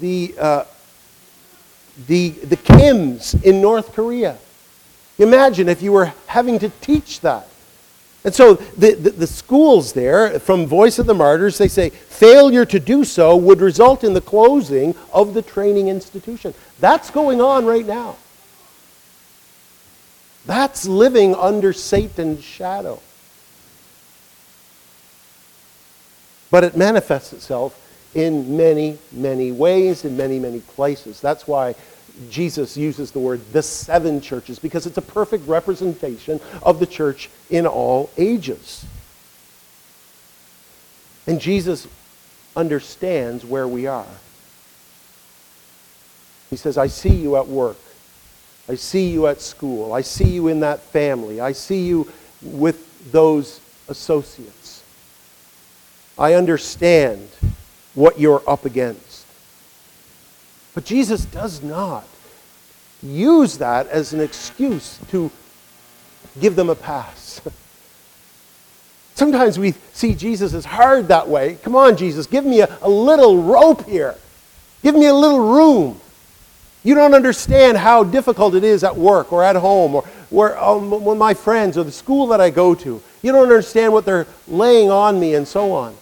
the, 0.00 0.34
uh, 0.38 0.64
the, 2.06 2.30
the 2.30 2.56
Kims 2.56 3.42
in 3.42 3.60
North 3.60 3.92
Korea. 3.92 4.38
Imagine 5.18 5.68
if 5.68 5.82
you 5.82 5.92
were 5.92 6.12
having 6.26 6.58
to 6.58 6.70
teach 6.80 7.20
that. 7.20 7.48
And 8.24 8.34
so 8.34 8.54
the, 8.54 8.94
the, 8.94 9.10
the, 9.10 9.26
schools 9.26 9.92
there, 9.92 10.38
from 10.38 10.66
Voice 10.66 11.00
of 11.00 11.06
the 11.06 11.14
Martyrs, 11.14 11.58
they 11.58 11.66
say 11.66 11.90
failure 11.90 12.64
to 12.64 12.78
do 12.78 13.04
so 13.04 13.36
would 13.36 13.60
result 13.60 14.04
in 14.04 14.14
the 14.14 14.20
closing 14.20 14.94
of 15.12 15.34
the 15.34 15.42
training 15.42 15.88
institution. 15.88 16.54
That's 16.78 17.10
going 17.10 17.40
on 17.40 17.66
right 17.66 17.84
now. 17.84 18.16
That's 20.46 20.86
living 20.86 21.34
under 21.34 21.72
Satan's 21.72 22.44
shadow. 22.44 23.00
But 26.50 26.62
it 26.64 26.76
manifests 26.76 27.32
itself 27.32 27.78
in 28.14 28.56
many, 28.56 28.98
many 29.10 29.52
ways, 29.52 30.04
in 30.04 30.16
many, 30.16 30.38
many 30.38 30.60
places. 30.60 31.20
That's 31.20 31.46
why 31.46 31.74
Jesus 32.30 32.76
uses 32.76 33.10
the 33.10 33.18
word 33.18 33.40
the 33.52 33.62
seven 33.62 34.20
churches, 34.20 34.58
because 34.58 34.86
it's 34.86 34.98
a 34.98 35.02
perfect 35.02 35.46
representation 35.48 36.40
of 36.62 36.78
the 36.78 36.86
church 36.86 37.30
in 37.50 37.66
all 37.66 38.10
ages. 38.18 38.84
And 41.26 41.40
Jesus 41.40 41.86
understands 42.54 43.44
where 43.44 43.66
we 43.66 43.86
are. 43.86 44.06
He 46.50 46.56
says, 46.56 46.76
I 46.76 46.88
see 46.88 47.14
you 47.14 47.36
at 47.36 47.48
work. 47.48 47.78
I 48.68 48.74
see 48.74 49.08
you 49.08 49.26
at 49.26 49.40
school. 49.40 49.92
I 49.92 50.02
see 50.02 50.28
you 50.28 50.48
in 50.48 50.60
that 50.60 50.80
family. 50.80 51.40
I 51.40 51.52
see 51.52 51.86
you 51.86 52.10
with 52.42 53.10
those 53.10 53.60
associates. 53.88 54.82
I 56.18 56.34
understand 56.34 57.28
what 57.94 58.18
you're 58.18 58.42
up 58.48 58.64
against. 58.64 59.26
But 60.74 60.84
Jesus 60.84 61.24
does 61.24 61.62
not 61.62 62.06
use 63.02 63.58
that 63.58 63.86
as 63.88 64.12
an 64.12 64.20
excuse 64.20 64.98
to 65.10 65.30
give 66.40 66.56
them 66.56 66.70
a 66.70 66.74
pass. 66.74 67.40
Sometimes 69.14 69.58
we 69.58 69.74
see 69.92 70.14
Jesus 70.14 70.54
as 70.54 70.64
hard 70.64 71.08
that 71.08 71.28
way. 71.28 71.58
Come 71.62 71.76
on, 71.76 71.96
Jesus, 71.96 72.26
give 72.26 72.44
me 72.44 72.60
a, 72.60 72.78
a 72.80 72.88
little 72.88 73.42
rope 73.42 73.86
here. 73.86 74.14
Give 74.82 74.94
me 74.94 75.06
a 75.06 75.14
little 75.14 75.40
room. 75.40 76.00
You 76.84 76.94
don't 76.94 77.14
understand 77.14 77.78
how 77.78 78.02
difficult 78.02 78.54
it 78.54 78.64
is 78.64 78.82
at 78.82 78.96
work 78.96 79.32
or 79.32 79.44
at 79.44 79.54
home 79.54 79.94
or 79.94 80.02
where, 80.30 80.58
um, 80.58 81.04
with 81.04 81.18
my 81.18 81.34
friends 81.34 81.78
or 81.78 81.84
the 81.84 81.92
school 81.92 82.26
that 82.28 82.40
I 82.40 82.50
go 82.50 82.74
to. 82.74 83.00
You 83.22 83.32
don't 83.32 83.42
understand 83.42 83.92
what 83.92 84.04
they're 84.04 84.26
laying 84.48 84.90
on 84.90 85.20
me 85.20 85.34
and 85.34 85.46
so 85.46 85.72
on. 85.72 85.94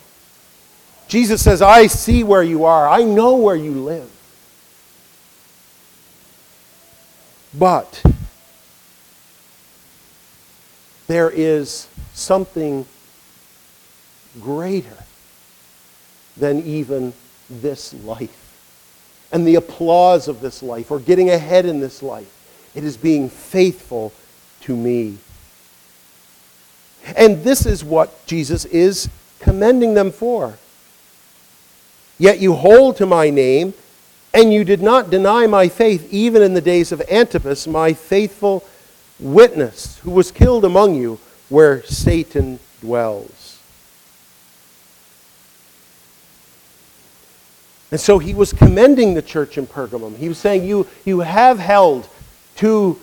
Jesus 1.11 1.43
says, 1.43 1.61
I 1.61 1.89
see 1.89 2.23
where 2.23 2.43
you 2.43 2.65
are. 2.65 2.89
I 2.89 3.03
know 3.03 3.35
where 3.35 3.57
you 3.57 3.73
live. 3.73 4.09
But 7.53 8.01
there 11.09 11.29
is 11.29 11.89
something 12.15 12.87
greater 14.41 14.99
than 16.37 16.63
even 16.63 17.13
this 17.51 17.93
life 18.05 18.55
and 19.33 19.45
the 19.45 19.57
applause 19.57 20.29
of 20.29 20.41
this 20.41 20.63
life 20.63 20.93
or 20.93 21.01
getting 21.01 21.31
ahead 21.31 21.67
in 21.67 21.81
this 21.81 22.05
life. 22.05 22.71
It 22.77 22.85
is 22.85 22.97
being 22.97 23.29
faithful 23.29 24.13
to 24.61 24.77
me. 24.77 25.19
And 27.17 27.43
this 27.43 27.67
is 27.67 27.83
what 27.83 28.25
Jesus 28.27 28.65
is 28.67 29.09
commending 29.41 29.95
them 29.95 30.13
for. 30.13 30.55
Yet 32.21 32.39
you 32.39 32.53
hold 32.53 32.99
to 32.99 33.07
my 33.07 33.31
name, 33.31 33.73
and 34.35 34.53
you 34.53 34.63
did 34.63 34.83
not 34.83 35.09
deny 35.09 35.47
my 35.47 35.69
faith, 35.69 36.07
even 36.13 36.43
in 36.43 36.53
the 36.53 36.61
days 36.61 36.93
of 36.93 37.01
Antipas, 37.11 37.67
my 37.67 37.95
faithful 37.95 38.63
witness, 39.19 39.99
who 40.01 40.11
was 40.11 40.31
killed 40.31 40.67
among 40.67 40.97
you 40.97 41.19
where 41.49 41.83
Satan 41.85 42.59
dwells. 42.83 43.59
And 47.91 47.99
so 47.99 48.19
he 48.19 48.35
was 48.35 48.53
commending 48.53 49.15
the 49.15 49.23
church 49.23 49.57
in 49.57 49.67
Pergamum. 49.67 50.15
He 50.19 50.29
was 50.29 50.37
saying, 50.37 50.65
You, 50.65 50.87
you 51.07 51.21
have 51.21 51.59
held 51.59 52.07
to 52.57 53.01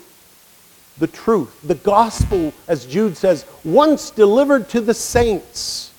the 1.00 1.08
truth, 1.08 1.60
the 1.64 1.76
gospel, 1.76 2.54
as 2.68 2.86
Jude 2.86 3.18
says, 3.18 3.46
once 3.64 4.12
delivered 4.12 4.70
to 4.70 4.80
the 4.80 4.94
saints. 4.94 5.92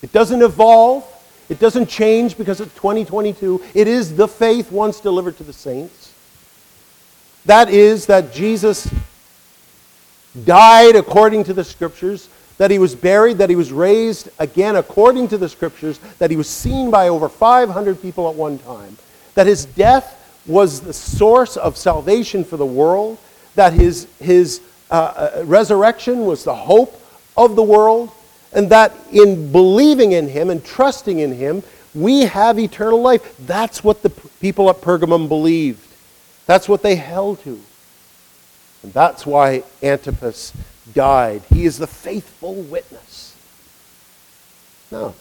It 0.00 0.12
doesn't 0.12 0.42
evolve, 0.42 1.11
it 1.48 1.58
doesn't 1.58 1.88
change 1.88 2.38
because 2.38 2.60
it's 2.60 2.74
2022. 2.74 3.62
It 3.74 3.88
is 3.88 4.16
the 4.16 4.28
faith 4.28 4.70
once 4.72 5.00
delivered 5.00 5.36
to 5.38 5.44
the 5.44 5.52
saints. 5.52 6.12
That 7.46 7.70
is, 7.70 8.06
that 8.06 8.32
Jesus 8.32 8.88
died 10.44 10.96
according 10.96 11.44
to 11.44 11.52
the 11.54 11.64
scriptures, 11.64 12.28
that 12.58 12.70
he 12.70 12.78
was 12.78 12.94
buried, 12.94 13.38
that 13.38 13.50
he 13.50 13.56
was 13.56 13.72
raised 13.72 14.28
again 14.38 14.76
according 14.76 15.28
to 15.28 15.38
the 15.38 15.48
scriptures, 15.48 15.98
that 16.18 16.30
he 16.30 16.36
was 16.36 16.48
seen 16.48 16.90
by 16.90 17.08
over 17.08 17.28
500 17.28 18.00
people 18.00 18.28
at 18.28 18.34
one 18.34 18.58
time, 18.58 18.96
that 19.34 19.46
his 19.46 19.64
death 19.64 20.18
was 20.46 20.80
the 20.80 20.92
source 20.92 21.56
of 21.56 21.76
salvation 21.76 22.44
for 22.44 22.56
the 22.56 22.66
world, 22.66 23.18
that 23.54 23.72
his, 23.72 24.06
his 24.20 24.60
uh, 24.90 24.94
uh, 25.38 25.44
resurrection 25.44 26.24
was 26.24 26.44
the 26.44 26.54
hope 26.54 27.00
of 27.36 27.56
the 27.56 27.62
world, 27.62 28.10
and 28.52 28.70
that 28.70 28.92
in 29.12 29.50
believing 29.50 30.12
in 30.12 30.28
him 30.28 30.50
and 30.50 30.64
trusting 30.64 31.18
in 31.18 31.32
him, 31.32 31.62
we 31.94 32.22
have 32.22 32.58
eternal 32.58 33.00
life. 33.00 33.36
That's 33.38 33.84
what 33.84 34.02
the 34.02 34.10
people 34.40 34.70
at 34.70 34.80
Pergamum 34.80 35.28
believed. 35.28 35.86
That's 36.46 36.68
what 36.68 36.82
they 36.82 36.96
held 36.96 37.42
to. 37.44 37.60
And 38.82 38.92
that's 38.92 39.24
why 39.24 39.62
Antipas 39.82 40.52
died. 40.92 41.42
He 41.52 41.64
is 41.64 41.78
the 41.78 41.86
faithful 41.86 42.54
witness. 42.54 43.36
Now, 44.90 45.14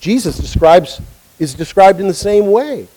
Jesus 0.00 0.38
describes, 0.38 1.00
is 1.38 1.54
described 1.54 2.00
in 2.00 2.08
the 2.08 2.14
same 2.14 2.50
way 2.50 2.88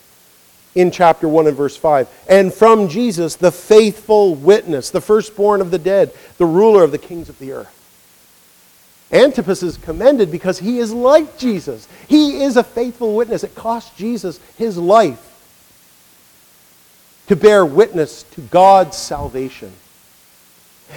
in 0.74 0.90
chapter 0.90 1.28
1 1.28 1.46
and 1.46 1.56
verse 1.56 1.76
5. 1.76 2.08
And 2.28 2.52
from 2.52 2.88
Jesus, 2.88 3.36
the 3.36 3.52
faithful 3.52 4.34
witness, 4.34 4.90
the 4.90 5.00
firstborn 5.00 5.60
of 5.60 5.70
the 5.70 5.78
dead, 5.78 6.12
the 6.38 6.46
ruler 6.46 6.82
of 6.82 6.90
the 6.90 6.98
kings 6.98 7.28
of 7.28 7.38
the 7.38 7.52
earth. 7.52 7.83
Antipas 9.14 9.62
is 9.62 9.76
commended 9.76 10.32
because 10.32 10.58
he 10.58 10.78
is 10.78 10.92
like 10.92 11.38
Jesus. 11.38 11.86
He 12.08 12.42
is 12.42 12.56
a 12.56 12.64
faithful 12.64 13.14
witness. 13.14 13.44
It 13.44 13.54
cost 13.54 13.96
Jesus 13.96 14.40
his 14.58 14.76
life 14.76 15.30
to 17.28 17.36
bear 17.36 17.64
witness 17.64 18.24
to 18.24 18.40
God's 18.40 18.96
salvation. 18.96 19.72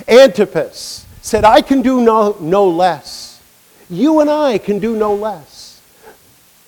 Antipas 0.07 1.05
said, 1.21 1.45
I 1.45 1.61
can 1.61 1.81
do 1.81 2.01
no, 2.01 2.35
no 2.39 2.67
less. 2.67 3.41
You 3.89 4.19
and 4.19 4.29
I 4.29 4.57
can 4.57 4.79
do 4.79 4.97
no 4.97 5.13
less. 5.13 5.81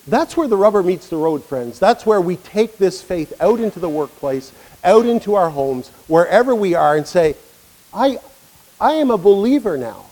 That's 0.08 0.38
where 0.38 0.48
the 0.48 0.56
rubber 0.56 0.84
meets 0.84 1.10
the 1.10 1.18
road, 1.18 1.44
friends. 1.44 1.80
That's 1.80 2.06
where 2.06 2.22
we 2.22 2.38
take 2.38 2.78
this 2.78 3.02
faith 3.02 3.34
out 3.42 3.60
into 3.60 3.80
the 3.80 3.90
workplace, 3.90 4.52
out 4.84 5.06
into 5.06 5.36
our 5.36 5.50
homes, 5.50 5.90
wherever 6.08 6.56
we 6.56 6.76
are, 6.76 6.96
and 6.96 7.06
say, 7.06 7.36
I, 7.94 8.20
I 8.80 8.94
am 8.94 9.12
a 9.12 9.18
believer 9.18 9.78
now. 9.78 10.06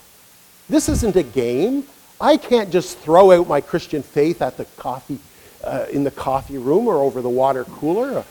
This 0.70 0.90
isn't 0.90 1.16
a 1.16 1.24
game. 1.24 1.84
I 2.20 2.38
can't 2.38 2.72
just 2.72 2.98
throw 3.00 3.32
out 3.32 3.48
my 3.48 3.62
Christian 3.62 4.04
faith 4.04 4.42
at 4.42 4.58
the 4.58 4.66
coffee, 4.78 5.20
uh, 5.64 5.86
in 5.92 6.04
the 6.04 6.12
coffee 6.12 6.58
room 6.58 6.88
or 6.88 6.98
over 6.98 7.22
the 7.22 7.30
water 7.30 7.64
cooler 7.64 8.20
uh, 8.20 8.24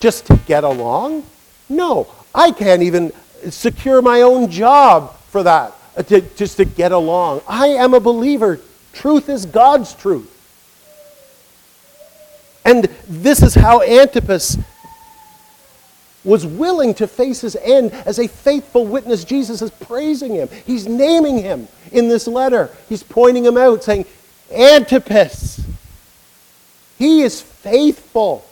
just 0.00 0.26
to 0.26 0.36
get 0.46 0.64
along. 0.64 1.24
No, 1.68 2.08
I 2.34 2.50
can't 2.50 2.82
even 2.82 3.12
secure 3.50 4.02
my 4.02 4.22
own 4.22 4.50
job 4.50 5.16
for 5.28 5.42
that, 5.42 5.72
uh, 5.96 6.02
to, 6.04 6.20
just 6.20 6.56
to 6.56 6.64
get 6.64 6.92
along. 6.92 7.42
I 7.46 7.68
am 7.68 7.94
a 7.94 8.00
believer. 8.00 8.60
Truth 8.92 9.28
is 9.28 9.46
God's 9.46 9.94
truth. 9.94 10.32
And 12.64 12.84
this 13.08 13.42
is 13.42 13.54
how 13.54 13.82
Antipas 13.82 14.58
was 16.26 16.44
willing 16.44 16.92
to 16.94 17.06
face 17.06 17.40
his 17.40 17.56
end 17.56 17.92
as 18.04 18.18
a 18.18 18.26
faithful 18.26 18.84
witness. 18.84 19.24
Jesus 19.24 19.62
is 19.62 19.70
praising 19.70 20.34
him. 20.34 20.48
He's 20.66 20.86
naming 20.86 21.38
him 21.38 21.68
in 21.92 22.08
this 22.08 22.26
letter. 22.26 22.70
He's 22.88 23.02
pointing 23.02 23.44
him 23.44 23.56
out, 23.56 23.84
saying, 23.84 24.04
Antipas, 24.52 25.64
he 26.98 27.22
is 27.22 27.40
faithful. 27.40 28.44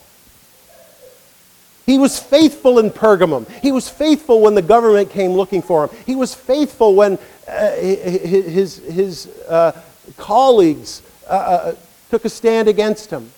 He 1.86 1.98
was 1.98 2.18
faithful 2.18 2.78
in 2.78 2.90
Pergamum. 2.90 3.48
He 3.60 3.72
was 3.72 3.88
faithful 3.88 4.40
when 4.40 4.54
the 4.54 4.62
government 4.62 5.10
came 5.10 5.32
looking 5.32 5.60
for 5.60 5.86
him. 5.86 5.96
He 6.06 6.16
was 6.16 6.34
faithful 6.34 6.94
when 6.94 7.18
uh, 7.46 7.72
his, 7.72 8.78
his 8.78 9.26
uh, 9.48 9.78
colleagues 10.16 11.02
uh, 11.28 11.32
uh, 11.32 11.74
took 12.10 12.24
a 12.24 12.28
stand 12.30 12.68
against 12.68 13.10
him. 13.10 13.30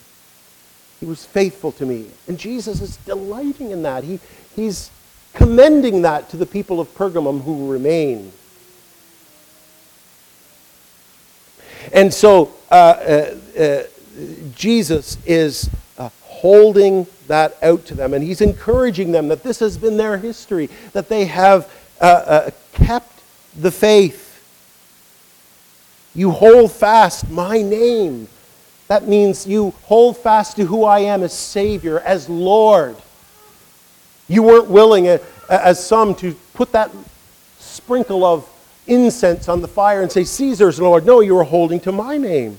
He 1.06 1.10
was 1.10 1.24
faithful 1.24 1.70
to 1.70 1.86
me. 1.86 2.06
And 2.26 2.36
Jesus 2.36 2.80
is 2.80 2.96
delighting 2.96 3.70
in 3.70 3.84
that. 3.84 4.02
He, 4.02 4.18
he's 4.56 4.90
commending 5.34 6.02
that 6.02 6.28
to 6.30 6.36
the 6.36 6.46
people 6.46 6.80
of 6.80 6.92
Pergamum 6.96 7.44
who 7.44 7.70
remain. 7.70 8.32
And 11.92 12.12
so 12.12 12.52
uh, 12.72 12.74
uh, 12.74 13.36
uh, 13.56 13.82
Jesus 14.56 15.16
is 15.24 15.70
uh, 15.96 16.08
holding 16.22 17.06
that 17.28 17.56
out 17.62 17.86
to 17.86 17.94
them, 17.94 18.12
and 18.12 18.24
he's 18.24 18.40
encouraging 18.40 19.12
them 19.12 19.28
that 19.28 19.44
this 19.44 19.60
has 19.60 19.78
been 19.78 19.96
their 19.96 20.18
history, 20.18 20.68
that 20.92 21.08
they 21.08 21.26
have 21.26 21.72
uh, 22.00 22.04
uh, 22.04 22.50
kept 22.72 23.22
the 23.56 23.70
faith. 23.70 24.44
You 26.16 26.32
hold 26.32 26.72
fast 26.72 27.30
my 27.30 27.62
name. 27.62 28.26
That 28.88 29.08
means 29.08 29.46
you 29.46 29.70
hold 29.82 30.16
fast 30.16 30.56
to 30.56 30.64
who 30.64 30.84
I 30.84 31.00
am 31.00 31.22
as 31.22 31.32
Savior, 31.32 32.00
as 32.00 32.28
Lord. 32.28 32.96
You 34.28 34.42
weren't 34.42 34.70
willing, 34.70 35.06
as 35.48 35.84
some, 35.84 36.14
to 36.16 36.34
put 36.54 36.72
that 36.72 36.90
sprinkle 37.58 38.24
of 38.24 38.48
incense 38.86 39.48
on 39.48 39.60
the 39.60 39.68
fire 39.68 40.02
and 40.02 40.10
say, 40.10 40.24
Caesar's 40.24 40.80
Lord. 40.80 41.04
No, 41.04 41.20
you 41.20 41.34
were 41.34 41.44
holding 41.44 41.80
to 41.80 41.92
my 41.92 42.16
name. 42.16 42.58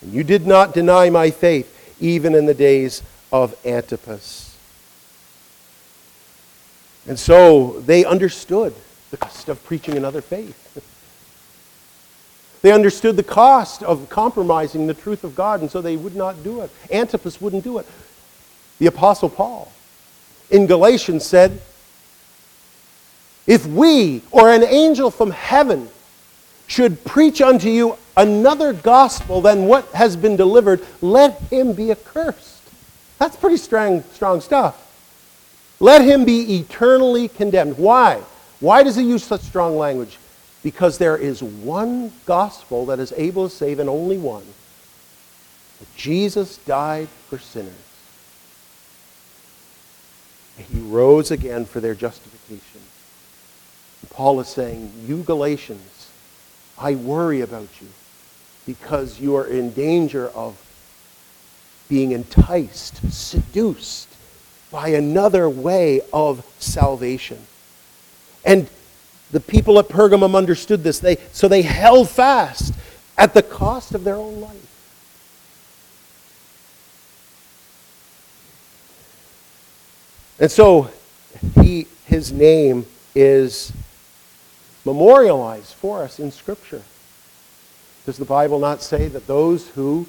And 0.00 0.12
you 0.12 0.22
did 0.22 0.46
not 0.46 0.74
deny 0.74 1.10
my 1.10 1.30
faith, 1.30 1.96
even 2.00 2.34
in 2.34 2.46
the 2.46 2.54
days 2.54 3.02
of 3.32 3.54
Antipas. 3.66 4.56
And 7.08 7.18
so 7.18 7.80
they 7.80 8.04
understood 8.04 8.74
the 9.10 9.16
cost 9.16 9.48
of 9.48 9.64
preaching 9.64 9.96
another 9.96 10.20
faith. 10.20 10.67
They 12.62 12.72
understood 12.72 13.16
the 13.16 13.22
cost 13.22 13.82
of 13.82 14.08
compromising 14.08 14.86
the 14.86 14.94
truth 14.94 15.22
of 15.24 15.34
God, 15.34 15.60
and 15.60 15.70
so 15.70 15.80
they 15.80 15.96
would 15.96 16.16
not 16.16 16.42
do 16.42 16.60
it. 16.62 16.70
Antipas 16.90 17.40
wouldn't 17.40 17.64
do 17.64 17.78
it. 17.78 17.86
The 18.78 18.86
Apostle 18.86 19.30
Paul 19.30 19.72
in 20.50 20.66
Galatians 20.66 21.24
said, 21.24 21.60
If 23.46 23.66
we 23.66 24.22
or 24.30 24.50
an 24.50 24.64
angel 24.64 25.10
from 25.10 25.30
heaven 25.30 25.88
should 26.66 27.04
preach 27.04 27.40
unto 27.40 27.68
you 27.68 27.96
another 28.16 28.72
gospel 28.72 29.40
than 29.40 29.66
what 29.66 29.86
has 29.92 30.16
been 30.16 30.36
delivered, 30.36 30.84
let 31.00 31.40
him 31.42 31.72
be 31.72 31.90
accursed. 31.90 32.62
That's 33.18 33.36
pretty 33.36 33.56
strong, 33.56 34.02
strong 34.12 34.40
stuff. 34.40 34.84
Let 35.80 36.02
him 36.02 36.24
be 36.24 36.58
eternally 36.58 37.28
condemned. 37.28 37.78
Why? 37.78 38.20
Why 38.60 38.82
does 38.82 38.96
he 38.96 39.02
use 39.02 39.22
such 39.22 39.42
strong 39.42 39.78
language? 39.78 40.18
Because 40.62 40.98
there 40.98 41.16
is 41.16 41.42
one 41.42 42.12
gospel 42.26 42.86
that 42.86 42.98
is 42.98 43.12
able 43.16 43.48
to 43.48 43.54
save, 43.54 43.78
and 43.78 43.88
only 43.88 44.18
one. 44.18 44.44
That 45.78 45.96
Jesus 45.96 46.58
died 46.58 47.08
for 47.28 47.38
sinners. 47.38 47.74
He 50.56 50.80
rose 50.80 51.30
again 51.30 51.64
for 51.64 51.80
their 51.80 51.94
justification. 51.94 52.80
Paul 54.10 54.40
is 54.40 54.48
saying, 54.48 54.92
You 55.06 55.22
Galatians, 55.22 56.10
I 56.76 56.94
worry 56.94 57.40
about 57.40 57.68
you 57.80 57.88
because 58.66 59.20
you 59.20 59.36
are 59.36 59.46
in 59.46 59.72
danger 59.72 60.28
of 60.28 60.56
being 61.88 62.12
enticed, 62.12 63.00
seduced 63.12 64.08
by 64.70 64.88
another 64.88 65.48
way 65.48 66.00
of 66.12 66.44
salvation. 66.58 67.38
And 68.44 68.68
the 69.30 69.40
people 69.40 69.78
at 69.78 69.88
Pergamum 69.88 70.34
understood 70.34 70.82
this. 70.82 70.98
They, 70.98 71.16
so 71.32 71.48
they 71.48 71.62
held 71.62 72.08
fast 72.08 72.74
at 73.16 73.34
the 73.34 73.42
cost 73.42 73.94
of 73.94 74.04
their 74.04 74.16
own 74.16 74.40
life. 74.40 74.64
And 80.40 80.50
so 80.50 80.90
he, 81.60 81.86
his 82.06 82.32
name 82.32 82.86
is 83.14 83.72
memorialized 84.84 85.74
for 85.74 86.02
us 86.02 86.20
in 86.20 86.30
Scripture. 86.30 86.82
Does 88.06 88.16
the 88.16 88.24
Bible 88.24 88.58
not 88.58 88.80
say 88.80 89.08
that 89.08 89.26
those 89.26 89.68
who 89.70 90.06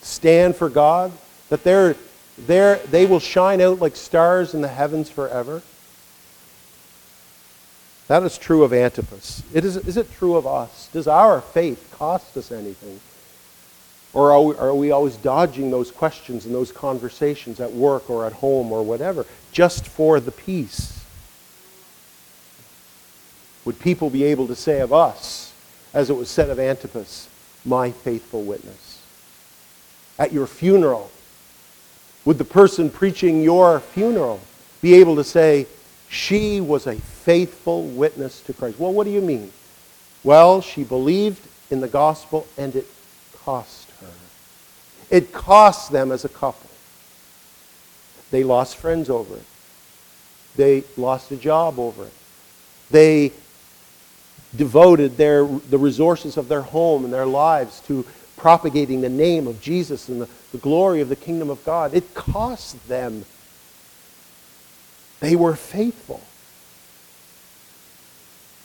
stand 0.00 0.56
for 0.56 0.68
God, 0.68 1.12
that 1.50 1.64
they're, 1.64 1.96
they're, 2.38 2.76
they 2.76 3.04
will 3.06 3.20
shine 3.20 3.60
out 3.60 3.80
like 3.80 3.96
stars 3.96 4.54
in 4.54 4.62
the 4.62 4.68
heavens 4.68 5.10
forever? 5.10 5.62
That 8.06 8.22
is 8.22 8.36
true 8.36 8.64
of 8.64 8.72
Antipas. 8.72 9.42
It 9.52 9.64
is, 9.64 9.76
is 9.76 9.96
it 9.96 10.12
true 10.12 10.36
of 10.36 10.46
us? 10.46 10.88
Does 10.92 11.08
our 11.08 11.40
faith 11.40 11.94
cost 11.96 12.36
us 12.36 12.52
anything? 12.52 13.00
Or 14.12 14.30
are 14.30 14.42
we, 14.42 14.56
are 14.56 14.74
we 14.74 14.90
always 14.92 15.16
dodging 15.16 15.70
those 15.70 15.90
questions 15.90 16.46
and 16.46 16.54
those 16.54 16.70
conversations 16.70 17.60
at 17.60 17.72
work 17.72 18.08
or 18.08 18.26
at 18.26 18.34
home 18.34 18.70
or 18.72 18.82
whatever 18.82 19.26
just 19.52 19.86
for 19.86 20.20
the 20.20 20.30
peace? 20.30 21.02
Would 23.64 23.80
people 23.80 24.10
be 24.10 24.24
able 24.24 24.46
to 24.48 24.54
say 24.54 24.80
of 24.80 24.92
us, 24.92 25.52
as 25.94 26.10
it 26.10 26.14
was 26.14 26.28
said 26.28 26.50
of 26.50 26.60
Antipas, 26.60 27.28
my 27.64 27.90
faithful 27.90 28.42
witness? 28.42 29.00
At 30.18 30.32
your 30.32 30.46
funeral, 30.46 31.10
would 32.24 32.38
the 32.38 32.44
person 32.44 32.90
preaching 32.90 33.42
your 33.42 33.80
funeral 33.80 34.40
be 34.80 34.94
able 34.94 35.16
to 35.16 35.24
say, 35.24 35.66
she 36.08 36.60
was 36.60 36.86
a 36.86 36.96
faithful 36.96 37.84
witness 37.84 38.40
to 38.42 38.52
Christ? 38.52 38.78
Well, 38.78 38.92
what 38.92 39.04
do 39.04 39.10
you 39.10 39.20
mean? 39.20 39.52
Well, 40.22 40.60
she 40.60 40.84
believed 40.84 41.46
in 41.70 41.80
the 41.80 41.88
gospel 41.88 42.46
and 42.56 42.74
it 42.74 42.86
cost 43.44 43.90
her. 44.00 44.06
it 45.10 45.32
cost 45.32 45.92
them 45.92 46.12
as 46.12 46.24
a 46.24 46.28
couple. 46.28 46.70
They 48.30 48.42
lost 48.42 48.76
friends 48.76 49.10
over 49.10 49.36
it. 49.36 49.44
They 50.56 50.84
lost 50.96 51.30
a 51.30 51.36
job 51.36 51.78
over 51.78 52.04
it. 52.04 52.12
They 52.90 53.32
devoted 54.56 55.16
their, 55.16 55.44
the 55.44 55.78
resources 55.78 56.36
of 56.36 56.48
their 56.48 56.62
home 56.62 57.04
and 57.04 57.12
their 57.12 57.26
lives 57.26 57.80
to 57.86 58.06
propagating 58.36 59.00
the 59.00 59.08
name 59.08 59.46
of 59.46 59.60
Jesus 59.60 60.08
and 60.08 60.20
the, 60.20 60.28
the 60.52 60.58
glory 60.58 61.00
of 61.00 61.08
the 61.08 61.16
kingdom 61.16 61.50
of 61.50 61.64
God. 61.64 61.94
It 61.94 62.14
cost 62.14 62.88
them. 62.88 63.24
They 65.24 65.36
were 65.36 65.56
faithful. 65.56 66.20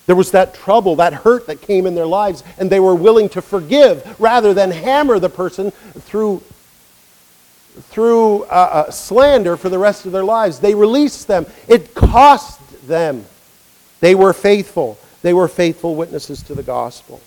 There 0.07 0.15
was 0.15 0.31
that 0.31 0.55
trouble, 0.55 0.97
that 0.97 1.13
hurt 1.13 1.47
that 1.47 1.61
came 1.61 1.85
in 1.85 1.95
their 1.95 2.05
lives, 2.05 2.43
and 2.57 2.69
they 2.69 2.79
were 2.79 2.95
willing 2.95 3.29
to 3.29 3.41
forgive 3.41 4.19
rather 4.19 4.53
than 4.53 4.71
hammer 4.71 5.19
the 5.19 5.29
person 5.29 5.71
through, 5.71 6.41
through 7.91 8.43
uh, 8.45 8.47
uh, 8.87 8.91
slander 8.91 9.55
for 9.55 9.69
the 9.69 9.77
rest 9.77 10.05
of 10.05 10.11
their 10.11 10.23
lives. 10.23 10.59
They 10.59 10.73
released 10.73 11.27
them. 11.27 11.45
It 11.67 11.93
cost 11.93 12.59
them. 12.87 13.25
They 13.99 14.15
were 14.15 14.33
faithful. 14.33 14.97
They 15.21 15.33
were 15.33 15.47
faithful 15.47 15.95
witnesses 15.95 16.41
to 16.43 16.55
the 16.55 16.63
gospel. 16.63 17.21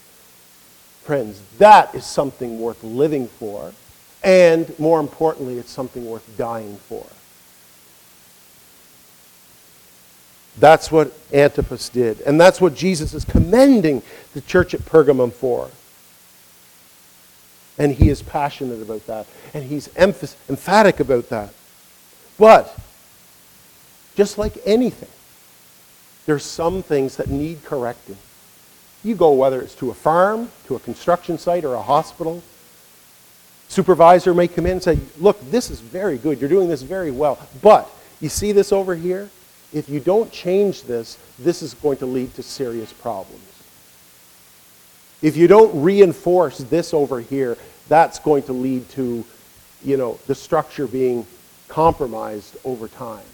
Friends, 1.04 1.40
that 1.58 1.94
is 1.94 2.04
something 2.04 2.58
worth 2.58 2.82
living 2.82 3.28
for, 3.28 3.72
and 4.22 4.78
more 4.78 5.00
importantly, 5.00 5.56
it's 5.58 5.70
something 5.70 6.04
worth 6.04 6.36
dying 6.36 6.76
for. 6.88 7.06
That's 10.58 10.92
what 10.92 11.12
Antipas 11.32 11.88
did. 11.88 12.20
And 12.22 12.40
that's 12.40 12.60
what 12.60 12.74
Jesus 12.74 13.14
is 13.14 13.24
commending 13.24 14.02
the 14.34 14.40
church 14.40 14.74
at 14.74 14.80
Pergamum 14.80 15.32
for. 15.32 15.70
And 17.78 17.92
he 17.94 18.10
is 18.10 18.22
passionate 18.22 18.82
about 18.82 19.06
that. 19.06 19.26
And 19.54 19.64
he's 19.64 19.88
emph- 19.88 20.36
emphatic 20.48 21.00
about 21.00 21.30
that. 21.30 21.54
But, 22.38 22.76
just 24.14 24.36
like 24.36 24.58
anything, 24.66 25.08
there's 26.26 26.44
some 26.44 26.82
things 26.82 27.16
that 27.16 27.28
need 27.28 27.64
correcting. 27.64 28.18
You 29.02 29.14
go, 29.14 29.32
whether 29.32 29.60
it's 29.60 29.74
to 29.76 29.90
a 29.90 29.94
farm, 29.94 30.50
to 30.66 30.76
a 30.76 30.80
construction 30.80 31.38
site, 31.38 31.64
or 31.64 31.74
a 31.74 31.82
hospital, 31.82 32.42
supervisor 33.68 34.34
may 34.34 34.48
come 34.48 34.66
in 34.66 34.72
and 34.72 34.82
say, 34.82 34.98
Look, 35.18 35.40
this 35.50 35.70
is 35.70 35.80
very 35.80 36.18
good. 36.18 36.40
You're 36.40 36.50
doing 36.50 36.68
this 36.68 36.82
very 36.82 37.10
well. 37.10 37.38
But, 37.62 37.90
you 38.20 38.28
see 38.28 38.52
this 38.52 38.70
over 38.70 38.94
here? 38.94 39.30
If 39.72 39.88
you 39.88 40.00
don't 40.00 40.30
change 40.30 40.82
this, 40.82 41.18
this 41.38 41.62
is 41.62 41.74
going 41.74 41.96
to 41.98 42.06
lead 42.06 42.34
to 42.34 42.42
serious 42.42 42.92
problems. 42.92 43.42
If 45.22 45.36
you 45.36 45.46
don't 45.46 45.82
reinforce 45.82 46.58
this 46.58 46.92
over 46.92 47.20
here, 47.20 47.56
that's 47.88 48.18
going 48.18 48.42
to 48.44 48.52
lead 48.52 48.88
to, 48.90 49.24
you 49.84 49.96
know, 49.96 50.18
the 50.26 50.34
structure 50.34 50.86
being 50.86 51.26
compromised 51.68 52.56
over 52.64 52.88
time. 52.88 53.24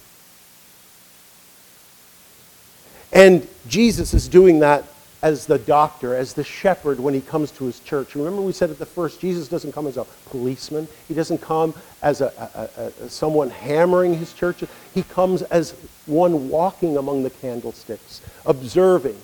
And 3.12 3.48
Jesus 3.68 4.12
is 4.14 4.28
doing 4.28 4.60
that 4.60 4.84
as 5.22 5.46
the 5.46 5.58
doctor, 5.58 6.14
as 6.14 6.34
the 6.34 6.44
shepherd 6.44 7.00
when 7.00 7.12
he 7.12 7.20
comes 7.20 7.50
to 7.50 7.64
his 7.64 7.80
church. 7.80 8.14
Remember, 8.14 8.40
we 8.40 8.52
said 8.52 8.70
at 8.70 8.78
the 8.78 8.86
first, 8.86 9.20
Jesus 9.20 9.48
doesn't 9.48 9.72
come 9.72 9.86
as 9.86 9.96
a 9.96 10.04
policeman. 10.26 10.86
He 11.08 11.14
doesn't 11.14 11.38
come 11.38 11.74
as 12.02 12.20
a, 12.20 12.32
a, 12.76 13.04
a, 13.04 13.10
someone 13.10 13.50
hammering 13.50 14.14
his 14.14 14.32
church. 14.32 14.62
He 14.94 15.02
comes 15.02 15.42
as 15.42 15.74
one 16.06 16.48
walking 16.48 16.96
among 16.96 17.24
the 17.24 17.30
candlesticks, 17.30 18.20
observing, 18.46 19.18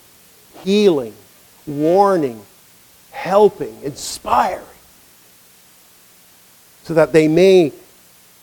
healing, 0.62 1.14
warning, 1.66 2.42
helping, 3.12 3.80
inspiring, 3.83 4.64
so 6.83 6.94
that 6.94 7.12
they 7.12 7.28
may 7.28 7.72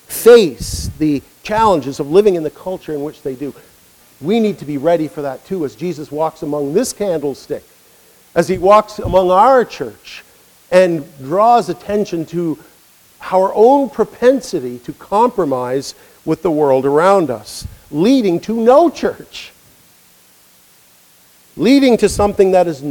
face 0.07 0.89
the 0.97 1.21
challenges 1.43 1.99
of 1.99 2.09
living 2.09 2.35
in 2.35 2.43
the 2.43 2.49
culture 2.49 2.93
in 2.93 3.03
which 3.03 3.21
they 3.23 3.35
do. 3.35 3.53
We 4.21 4.39
need 4.39 4.60
to 4.60 4.65
be 4.65 4.77
ready 4.77 5.07
for 5.07 5.23
that 5.23 5.43
too 5.45 5.65
as 5.65 5.75
Jesus 5.75 6.12
walks 6.12 6.43
among 6.43 6.73
this 6.73 6.93
candlestick, 6.93 7.63
as 8.36 8.47
he 8.47 8.57
walks 8.57 8.99
among 8.99 9.31
our 9.31 9.65
church 9.65 10.23
and 10.71 11.05
draws 11.19 11.69
attention 11.69 12.25
to 12.27 12.57
our 13.31 13.51
own 13.53 13.89
propensity 13.89 14.79
to 14.79 14.93
compromise 14.93 15.95
with 16.25 16.41
the 16.41 16.51
world 16.51 16.86
around 16.86 17.29
us, 17.29 17.67
leading 17.89 18.39
to 18.39 18.55
no 18.55 18.89
church, 18.89 19.51
leading 21.57 21.97
to 21.97 22.07
something 22.07 22.51
that, 22.51 22.67
is, 22.67 22.84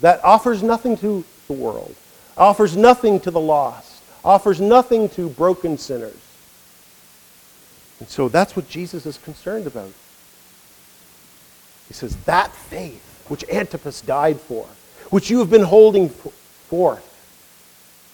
that 0.00 0.22
offers 0.24 0.62
nothing 0.62 0.96
to 0.96 1.24
the 1.46 1.52
world, 1.52 1.94
offers 2.36 2.76
nothing 2.76 3.20
to 3.20 3.30
the 3.30 3.40
lost, 3.40 4.02
offers 4.24 4.60
nothing 4.60 5.08
to 5.10 5.28
broken 5.30 5.76
sinners. 5.78 6.16
And 7.98 8.08
so 8.08 8.28
that's 8.28 8.56
what 8.56 8.68
Jesus 8.68 9.04
is 9.04 9.18
concerned 9.18 9.66
about. 9.66 9.92
He 11.90 11.94
says, 11.94 12.14
That 12.18 12.52
faith 12.54 13.24
which 13.26 13.44
Antipas 13.50 14.00
died 14.02 14.40
for, 14.40 14.64
which 15.10 15.28
you 15.28 15.40
have 15.40 15.50
been 15.50 15.64
holding 15.64 16.08
forth, 16.08 17.04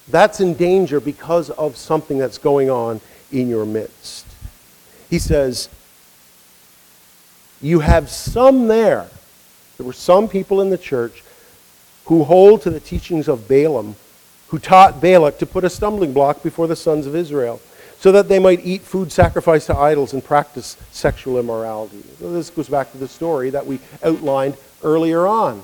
that's 0.09 0.41
in 0.41 0.55
danger 0.55 0.99
because 0.99 1.51
of 1.51 1.77
something 1.77 2.17
that's 2.17 2.39
going 2.39 2.71
on 2.71 3.03
in 3.31 3.51
your 3.51 3.67
midst. 3.67 4.27
He 5.11 5.19
says, 5.19 5.69
You 7.61 7.81
have 7.81 8.09
some 8.09 8.67
there. 8.67 9.11
There 9.77 9.87
were 9.87 9.93
some 9.93 10.27
people 10.27 10.63
in 10.63 10.71
the 10.71 10.79
church 10.79 11.23
who 12.07 12.25
hold 12.25 12.63
to 12.63 12.71
the 12.71 12.81
teachings 12.81 13.29
of 13.29 13.47
Balaam, 13.47 13.97
who 14.49 14.59
taught 14.59 15.03
Balak 15.03 15.37
to 15.41 15.45
put 15.45 15.65
a 15.65 15.71
stumbling 15.71 16.15
block 16.15 16.43
before 16.43 16.67
the 16.67 16.77
sons 16.77 17.07
of 17.07 17.15
Israel 17.15 17.61
so 17.99 18.13
that 18.13 18.29
they 18.29 18.39
might 18.39 18.65
eat 18.65 18.83
food 18.83 19.11
sacrificed 19.11 19.67
to 19.67 19.77
idols 19.77 20.13
and 20.13 20.25
practice 20.25 20.77
sexual 20.91 21.39
immorality. 21.39 22.03
So 22.19 22.33
this 22.33 22.51
goes 22.51 22.69
back 22.69 22.93
to 22.93 22.99
the 22.99 23.09
story 23.09 23.51
that 23.51 23.67
we 23.67 23.81
outlined 24.05 24.57
earlier 24.83 25.27
on. 25.27 25.63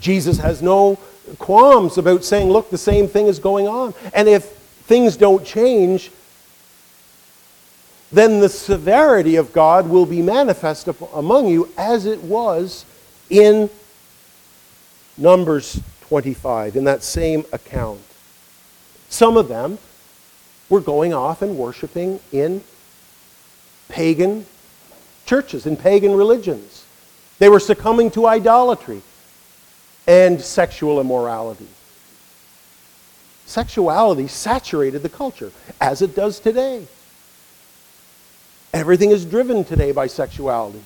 Jesus 0.00 0.38
has 0.38 0.60
no 0.60 0.98
qualms 1.38 1.96
about 1.98 2.24
saying, 2.24 2.50
look, 2.50 2.70
the 2.70 2.78
same 2.78 3.08
thing 3.08 3.26
is 3.26 3.38
going 3.38 3.66
on. 3.68 3.94
And 4.12 4.28
if 4.28 4.44
things 4.44 5.16
don't 5.16 5.44
change, 5.44 6.10
then 8.12 8.40
the 8.40 8.48
severity 8.48 9.36
of 9.36 9.52
God 9.52 9.88
will 9.88 10.06
be 10.06 10.20
manifest 10.20 10.88
among 11.14 11.46
you 11.46 11.72
as 11.76 12.06
it 12.06 12.22
was 12.22 12.84
in 13.30 13.70
Numbers 15.16 15.80
25, 16.02 16.76
in 16.76 16.84
that 16.84 17.02
same 17.02 17.44
account. 17.52 18.00
Some 19.14 19.36
of 19.36 19.46
them 19.46 19.78
were 20.68 20.80
going 20.80 21.14
off 21.14 21.40
and 21.40 21.56
worshiping 21.56 22.18
in 22.32 22.64
pagan 23.88 24.44
churches, 25.24 25.66
in 25.66 25.76
pagan 25.76 26.16
religions. 26.16 26.84
They 27.38 27.48
were 27.48 27.60
succumbing 27.60 28.10
to 28.10 28.26
idolatry 28.26 29.02
and 30.08 30.40
sexual 30.40 31.00
immorality. 31.00 31.68
Sexuality 33.46 34.26
saturated 34.26 35.04
the 35.04 35.08
culture, 35.08 35.52
as 35.80 36.02
it 36.02 36.16
does 36.16 36.40
today. 36.40 36.84
Everything 38.72 39.12
is 39.12 39.24
driven 39.24 39.62
today 39.62 39.92
by 39.92 40.08
sexuality. 40.08 40.82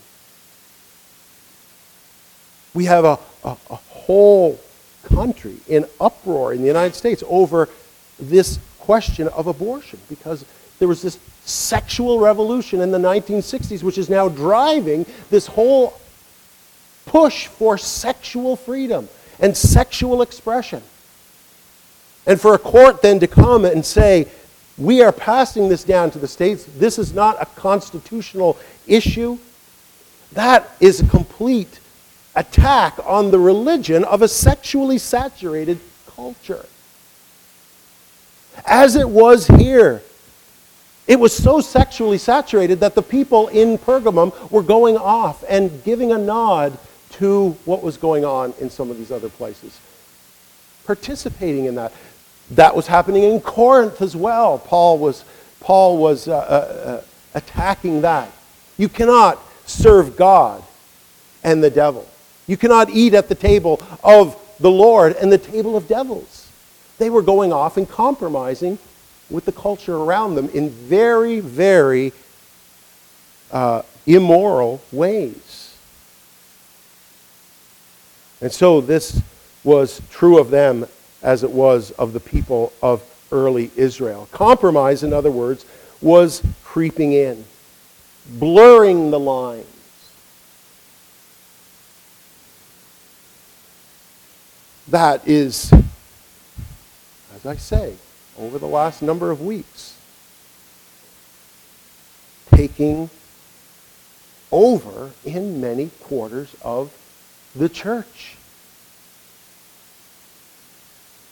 We 2.74 2.84
have 2.84 3.06
a, 3.06 3.18
a, 3.42 3.56
a 3.70 3.76
whole 3.76 4.60
country 5.04 5.56
in 5.66 5.86
uproar 5.98 6.52
in 6.52 6.60
the 6.60 6.66
United 6.66 6.94
States 6.94 7.24
over 7.26 7.70
this 8.18 8.58
question 8.78 9.28
of 9.28 9.46
abortion 9.46 9.98
because 10.08 10.44
there 10.78 10.88
was 10.88 11.02
this 11.02 11.18
sexual 11.44 12.20
revolution 12.20 12.80
in 12.80 12.90
the 12.90 12.98
1960s, 12.98 13.82
which 13.82 13.98
is 13.98 14.08
now 14.08 14.28
driving 14.28 15.04
this 15.30 15.46
whole 15.46 15.98
push 17.06 17.46
for 17.46 17.78
sexual 17.78 18.56
freedom 18.56 19.08
and 19.40 19.56
sexual 19.56 20.22
expression. 20.22 20.82
And 22.26 22.40
for 22.40 22.54
a 22.54 22.58
court 22.58 23.02
then 23.02 23.18
to 23.20 23.26
come 23.26 23.64
and 23.64 23.84
say, 23.84 24.28
we 24.76 25.02
are 25.02 25.12
passing 25.12 25.68
this 25.68 25.82
down 25.84 26.10
to 26.12 26.18
the 26.18 26.28
states, 26.28 26.64
this 26.76 26.98
is 26.98 27.12
not 27.12 27.40
a 27.42 27.46
constitutional 27.46 28.56
issue, 28.86 29.38
that 30.32 30.70
is 30.78 31.00
a 31.00 31.06
complete 31.08 31.80
attack 32.36 32.94
on 33.04 33.30
the 33.30 33.38
religion 33.38 34.04
of 34.04 34.22
a 34.22 34.28
sexually 34.28 34.98
saturated 34.98 35.80
culture 36.06 36.64
as 38.66 38.96
it 38.96 39.08
was 39.08 39.46
here. 39.46 40.02
It 41.06 41.18
was 41.18 41.34
so 41.34 41.60
sexually 41.60 42.18
saturated 42.18 42.80
that 42.80 42.94
the 42.94 43.02
people 43.02 43.48
in 43.48 43.78
Pergamum 43.78 44.50
were 44.50 44.62
going 44.62 44.96
off 44.98 45.42
and 45.48 45.82
giving 45.82 46.12
a 46.12 46.18
nod 46.18 46.78
to 47.12 47.56
what 47.64 47.82
was 47.82 47.96
going 47.96 48.24
on 48.24 48.52
in 48.60 48.68
some 48.68 48.90
of 48.90 48.98
these 48.98 49.10
other 49.10 49.30
places, 49.30 49.80
participating 50.84 51.64
in 51.64 51.74
that. 51.76 51.92
That 52.52 52.74
was 52.74 52.86
happening 52.86 53.24
in 53.24 53.40
Corinth 53.40 54.00
as 54.00 54.16
well. 54.16 54.58
Paul 54.58 54.98
was, 54.98 55.24
Paul 55.60 55.98
was 55.98 56.28
uh, 56.28 56.36
uh, 56.36 56.90
uh 56.90 57.02
attacking 57.34 58.02
that. 58.02 58.30
You 58.78 58.88
cannot 58.88 59.38
serve 59.66 60.16
God 60.16 60.62
and 61.44 61.62
the 61.62 61.70
devil. 61.70 62.06
You 62.46 62.56
cannot 62.56 62.90
eat 62.90 63.14
at 63.14 63.28
the 63.28 63.34
table 63.34 63.82
of 64.02 64.36
the 64.60 64.70
Lord 64.70 65.16
and 65.16 65.30
the 65.30 65.38
table 65.38 65.76
of 65.76 65.88
devils. 65.88 66.47
They 66.98 67.10
were 67.10 67.22
going 67.22 67.52
off 67.52 67.76
and 67.76 67.88
compromising 67.88 68.78
with 69.30 69.44
the 69.44 69.52
culture 69.52 69.96
around 69.96 70.34
them 70.34 70.48
in 70.50 70.70
very, 70.70 71.40
very 71.40 72.12
uh, 73.50 73.82
immoral 74.06 74.82
ways. 74.90 75.76
And 78.40 78.52
so 78.52 78.80
this 78.80 79.20
was 79.64 80.00
true 80.10 80.38
of 80.38 80.50
them 80.50 80.86
as 81.22 81.42
it 81.42 81.50
was 81.50 81.90
of 81.92 82.12
the 82.12 82.20
people 82.20 82.72
of 82.82 83.02
early 83.32 83.70
Israel. 83.76 84.28
Compromise, 84.32 85.02
in 85.02 85.12
other 85.12 85.30
words, 85.30 85.66
was 86.00 86.42
creeping 86.64 87.12
in, 87.12 87.44
blurring 88.26 89.10
the 89.10 89.18
lines. 89.18 89.66
That 94.88 95.26
is 95.28 95.70
as 97.38 97.46
I 97.46 97.56
say, 97.56 97.94
over 98.38 98.58
the 98.58 98.66
last 98.66 99.00
number 99.02 99.30
of 99.30 99.40
weeks, 99.40 99.96
taking 102.50 103.10
over 104.50 105.12
in 105.24 105.60
many 105.60 105.90
quarters 106.02 106.54
of 106.62 106.92
the 107.54 107.68
church. 107.68 108.36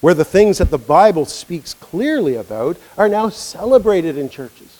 Where 0.00 0.14
the 0.14 0.24
things 0.24 0.58
that 0.58 0.70
the 0.70 0.78
Bible 0.78 1.24
speaks 1.24 1.74
clearly 1.74 2.36
about 2.36 2.76
are 2.96 3.08
now 3.08 3.28
celebrated 3.28 4.16
in 4.16 4.28
churches. 4.28 4.78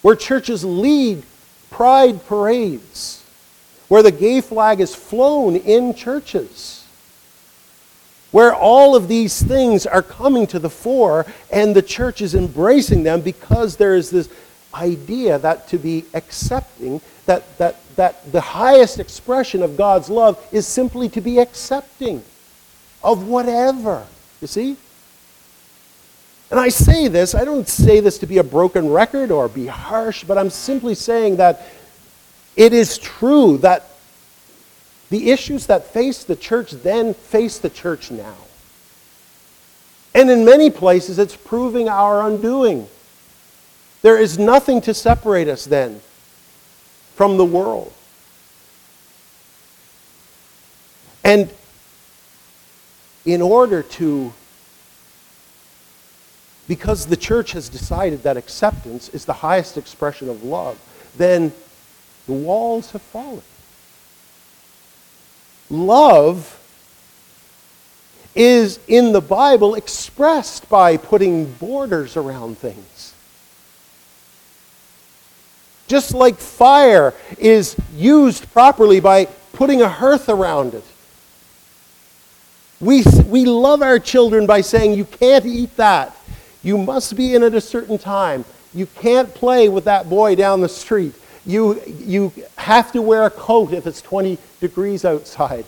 Where 0.00 0.16
churches 0.16 0.64
lead 0.64 1.24
pride 1.70 2.24
parades. 2.26 3.22
Where 3.88 4.02
the 4.02 4.12
gay 4.12 4.40
flag 4.40 4.80
is 4.80 4.94
flown 4.94 5.56
in 5.56 5.94
churches 5.94 6.85
where 8.36 8.54
all 8.54 8.94
of 8.94 9.08
these 9.08 9.42
things 9.42 9.86
are 9.86 10.02
coming 10.02 10.46
to 10.46 10.58
the 10.58 10.68
fore 10.68 11.24
and 11.50 11.74
the 11.74 11.80
church 11.80 12.20
is 12.20 12.34
embracing 12.34 13.02
them 13.02 13.22
because 13.22 13.76
there 13.78 13.96
is 13.96 14.10
this 14.10 14.28
idea 14.74 15.38
that 15.38 15.66
to 15.68 15.78
be 15.78 16.04
accepting, 16.12 17.00
that, 17.24 17.56
that, 17.56 17.76
that 17.96 18.30
the 18.32 18.40
highest 18.42 19.00
expression 19.00 19.62
of 19.62 19.74
God's 19.78 20.10
love 20.10 20.36
is 20.52 20.66
simply 20.66 21.08
to 21.08 21.22
be 21.22 21.38
accepting 21.38 22.22
of 23.02 23.26
whatever. 23.26 24.06
You 24.42 24.48
see? 24.48 24.76
And 26.50 26.60
I 26.60 26.68
say 26.68 27.08
this, 27.08 27.34
I 27.34 27.42
don't 27.46 27.66
say 27.66 28.00
this 28.00 28.18
to 28.18 28.26
be 28.26 28.36
a 28.36 28.44
broken 28.44 28.90
record 28.90 29.30
or 29.30 29.48
be 29.48 29.66
harsh, 29.66 30.24
but 30.24 30.36
I'm 30.36 30.50
simply 30.50 30.94
saying 30.94 31.36
that 31.36 31.66
it 32.54 32.74
is 32.74 32.98
true 32.98 33.56
that 33.62 33.95
the 35.10 35.30
issues 35.30 35.66
that 35.66 35.86
face 35.86 36.24
the 36.24 36.36
church 36.36 36.72
then 36.72 37.14
face 37.14 37.58
the 37.58 37.70
church 37.70 38.10
now. 38.10 38.36
And 40.14 40.30
in 40.30 40.44
many 40.44 40.70
places, 40.70 41.18
it's 41.18 41.36
proving 41.36 41.88
our 41.88 42.26
undoing. 42.26 42.88
There 44.02 44.18
is 44.18 44.38
nothing 44.38 44.80
to 44.82 44.94
separate 44.94 45.48
us 45.48 45.64
then 45.66 46.00
from 47.14 47.36
the 47.36 47.44
world. 47.44 47.92
And 51.22 51.50
in 53.24 53.42
order 53.42 53.82
to, 53.82 54.32
because 56.68 57.06
the 57.06 57.16
church 57.16 57.52
has 57.52 57.68
decided 57.68 58.22
that 58.22 58.36
acceptance 58.36 59.08
is 59.10 59.24
the 59.24 59.32
highest 59.32 59.76
expression 59.76 60.28
of 60.28 60.44
love, 60.44 60.78
then 61.16 61.52
the 62.26 62.32
walls 62.32 62.92
have 62.92 63.02
fallen. 63.02 63.42
Love 65.70 66.52
is 68.34 68.78
in 68.86 69.12
the 69.12 69.20
Bible 69.20 69.74
expressed 69.74 70.68
by 70.68 70.96
putting 70.96 71.50
borders 71.52 72.16
around 72.16 72.58
things. 72.58 73.14
Just 75.88 76.14
like 76.14 76.36
fire 76.36 77.14
is 77.38 77.76
used 77.96 78.52
properly 78.52 79.00
by 79.00 79.26
putting 79.52 79.82
a 79.82 79.88
hearth 79.88 80.28
around 80.28 80.74
it. 80.74 80.84
We, 82.80 83.04
we 83.26 83.44
love 83.46 83.80
our 83.80 83.98
children 83.98 84.46
by 84.46 84.60
saying, 84.60 84.94
You 84.94 85.06
can't 85.06 85.46
eat 85.46 85.76
that. 85.76 86.14
You 86.62 86.76
must 86.76 87.16
be 87.16 87.34
in 87.34 87.42
at 87.42 87.54
a 87.54 87.60
certain 87.60 87.96
time. 87.96 88.44
You 88.74 88.86
can't 88.86 89.32
play 89.34 89.68
with 89.68 89.84
that 89.84 90.10
boy 90.10 90.34
down 90.34 90.60
the 90.60 90.68
street. 90.68 91.14
You, 91.46 91.80
you 91.86 92.32
have 92.56 92.90
to 92.92 93.00
wear 93.00 93.24
a 93.24 93.30
coat 93.30 93.72
if 93.72 93.86
it's 93.86 94.02
20 94.02 94.36
degrees 94.60 95.04
outside. 95.04 95.64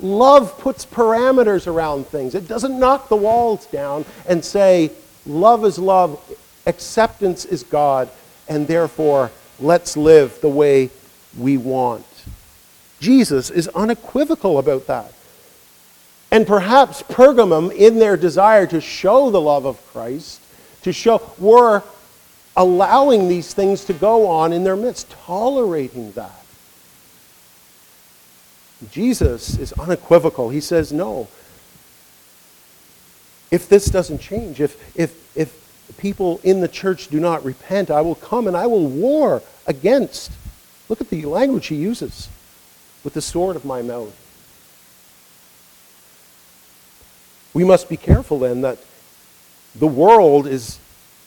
Love 0.00 0.58
puts 0.58 0.84
parameters 0.84 1.66
around 1.66 2.06
things. 2.08 2.34
It 2.34 2.48
doesn't 2.48 2.78
knock 2.78 3.08
the 3.08 3.16
walls 3.16 3.66
down 3.66 4.04
and 4.28 4.44
say, 4.44 4.90
love 5.24 5.64
is 5.64 5.78
love, 5.78 6.20
acceptance 6.66 7.44
is 7.44 7.62
God, 7.62 8.10
and 8.48 8.66
therefore 8.66 9.30
let's 9.60 9.96
live 9.96 10.40
the 10.40 10.48
way 10.48 10.90
we 11.38 11.56
want. 11.56 12.04
Jesus 12.98 13.48
is 13.50 13.68
unequivocal 13.68 14.58
about 14.58 14.86
that. 14.88 15.12
And 16.32 16.46
perhaps 16.46 17.02
Pergamum, 17.02 17.70
in 17.72 17.98
their 17.98 18.16
desire 18.16 18.66
to 18.68 18.80
show 18.80 19.30
the 19.30 19.40
love 19.40 19.66
of 19.66 19.84
Christ, 19.88 20.40
to 20.82 20.92
show, 20.92 21.20
were 21.38 21.82
allowing 22.56 23.28
these 23.28 23.54
things 23.54 23.84
to 23.86 23.92
go 23.92 24.26
on 24.26 24.52
in 24.52 24.64
their 24.64 24.76
midst, 24.76 25.10
tolerating 25.10 26.12
that. 26.12 26.44
Jesus 28.90 29.58
is 29.58 29.72
unequivocal. 29.74 30.50
He 30.50 30.60
says, 30.60 30.92
no. 30.92 31.28
If 33.50 33.68
this 33.68 33.86
doesn't 33.86 34.20
change, 34.20 34.60
if, 34.60 34.96
if, 34.96 35.36
if 35.36 35.96
people 35.98 36.40
in 36.42 36.60
the 36.60 36.68
church 36.68 37.08
do 37.08 37.20
not 37.20 37.44
repent, 37.44 37.90
I 37.90 38.00
will 38.00 38.14
come 38.14 38.46
and 38.48 38.56
I 38.56 38.66
will 38.66 38.86
war 38.86 39.42
against. 39.66 40.32
Look 40.88 41.00
at 41.00 41.10
the 41.10 41.24
language 41.26 41.66
he 41.66 41.76
uses 41.76 42.28
with 43.04 43.14
the 43.14 43.22
sword 43.22 43.56
of 43.56 43.64
my 43.64 43.82
mouth. 43.82 44.18
We 47.54 47.64
must 47.64 47.88
be 47.88 47.96
careful 47.96 48.38
then 48.38 48.62
that 48.62 48.78
the 49.74 49.86
world 49.86 50.46
is 50.46 50.78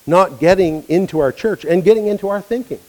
not 0.08 0.40
getting 0.40 0.84
into 0.90 1.20
our 1.20 1.32
church 1.32 1.66
and 1.66 1.84
getting 1.84 2.08
into 2.08 2.28
our 2.30 2.42
thinking. 2.42 2.80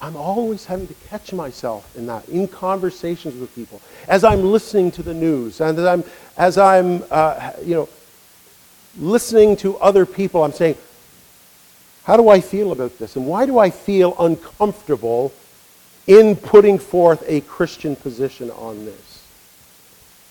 I'm 0.00 0.16
always 0.16 0.66
having 0.66 0.86
to 0.86 0.94
catch 1.08 1.32
myself 1.32 1.96
in 1.96 2.06
that, 2.06 2.28
in 2.28 2.46
conversations 2.46 3.40
with 3.40 3.54
people, 3.54 3.80
as 4.06 4.22
I'm 4.22 4.42
listening 4.42 4.90
to 4.92 5.02
the 5.02 5.14
news, 5.14 5.60
and 5.60 5.78
as 5.78 5.84
I'm, 5.86 6.04
as 6.36 6.58
I'm 6.58 7.02
uh, 7.10 7.52
you 7.62 7.74
know, 7.74 7.88
listening 8.98 9.56
to 9.58 9.78
other 9.78 10.04
people, 10.04 10.44
I'm 10.44 10.52
saying, 10.52 10.76
how 12.04 12.18
do 12.18 12.28
I 12.28 12.40
feel 12.42 12.72
about 12.72 12.98
this? 12.98 13.16
And 13.16 13.26
why 13.26 13.46
do 13.46 13.58
I 13.58 13.70
feel 13.70 14.14
uncomfortable 14.18 15.32
in 16.06 16.36
putting 16.36 16.78
forth 16.78 17.24
a 17.26 17.40
Christian 17.40 17.96
position 17.96 18.50
on 18.50 18.84
this? 18.84 19.13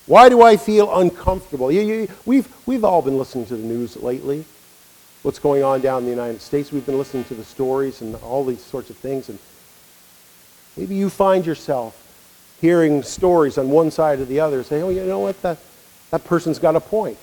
Why 0.05 0.27
do 0.27 0.41
I 0.41 0.57
feel 0.57 0.99
uncomfortable? 0.99 1.71
You, 1.71 1.81
you, 1.81 2.07
we've, 2.25 2.47
we've 2.65 2.83
all 2.83 3.01
been 3.01 3.17
listening 3.17 3.45
to 3.47 3.55
the 3.55 3.63
news 3.63 3.95
lately. 3.95 4.43
What's 5.21 5.39
going 5.39 5.63
on 5.63 5.79
down 5.79 5.99
in 5.99 6.05
the 6.05 6.11
United 6.11 6.41
States? 6.41 6.71
We've 6.71 6.85
been 6.85 6.97
listening 6.97 7.23
to 7.25 7.33
the 7.35 7.45
stories 7.45 8.01
and 8.01 8.15
all 8.15 8.43
these 8.43 8.61
sorts 8.61 8.89
of 8.89 8.97
things. 8.97 9.29
And 9.29 9.39
maybe 10.75 10.95
you 10.95 11.09
find 11.09 11.45
yourself 11.45 11.99
hearing 12.59 13.01
stories 13.03 13.57
on 13.57 13.69
one 13.69 13.91
side 13.91 14.19
or 14.19 14.25
the 14.25 14.41
other. 14.41 14.61
Say, 14.63 14.81
oh, 14.81 14.89
you 14.89 15.05
know 15.05 15.19
what? 15.19 15.41
That, 15.41 15.57
that 16.11 16.25
person's 16.25 16.59
got 16.59 16.75
a 16.75 16.81
point. 16.81 17.17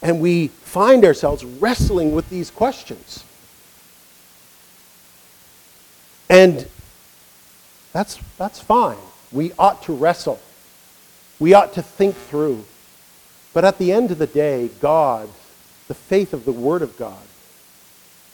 And 0.00 0.20
we 0.20 0.48
find 0.48 1.04
ourselves 1.04 1.44
wrestling 1.44 2.14
with 2.14 2.30
these 2.30 2.50
questions. 2.50 3.22
And 6.30 6.66
that's, 7.92 8.18
that's 8.38 8.60
fine. 8.60 8.96
We 9.30 9.52
ought 9.58 9.82
to 9.84 9.92
wrestle. 9.92 10.40
We 11.38 11.54
ought 11.54 11.72
to 11.74 11.82
think 11.82 12.14
through. 12.14 12.64
But 13.52 13.64
at 13.64 13.78
the 13.78 13.92
end 13.92 14.10
of 14.10 14.18
the 14.18 14.26
day, 14.26 14.70
God, 14.80 15.28
the 15.88 15.94
faith 15.94 16.32
of 16.32 16.44
the 16.44 16.52
Word 16.52 16.82
of 16.82 16.96
God, 16.96 17.22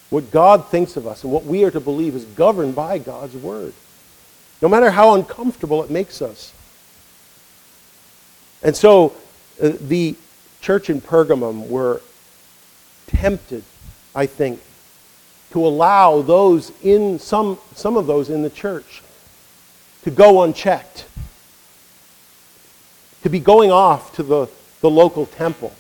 what 0.09 0.31
God 0.31 0.67
thinks 0.67 0.97
of 0.97 1.07
us 1.07 1.23
and 1.23 1.33
what 1.33 1.45
we 1.45 1.65
are 1.65 1.71
to 1.71 1.81
believe 1.81 2.15
is 2.15 2.25
governed 2.25 2.75
by 2.75 2.99
God's 2.99 3.37
Word. 3.37 3.73
No 4.61 4.69
matter 4.69 4.91
how 4.91 5.15
uncomfortable 5.15 5.83
it 5.83 5.91
makes 5.91 6.21
us. 6.21 6.53
And 8.63 8.77
so 8.77 9.15
uh, 9.63 9.73
the 9.81 10.17
church 10.61 10.91
in 10.91 11.01
Pergamum 11.01 11.69
were 11.69 12.03
tempted, 13.07 13.65
I 14.15 14.27
think, 14.27 14.61
to 15.53 15.67
allow 15.67 16.23
those 16.23 16.73
in 16.83 17.19
some, 17.19 17.59
some 17.75 17.97
of 17.97 18.07
those 18.07 18.31
in 18.31 18.43
the 18.43 18.51
church 18.51 19.03
to 20.05 20.11
go 20.11 20.43
unchecked 20.43 21.07
to 23.23 23.29
be 23.29 23.41
going 23.41 23.71
off 23.71 24.15
to 24.17 24.23
the, 24.23 24.49
the 24.81 24.91
local 24.91 25.27
temple, 25.27 25.73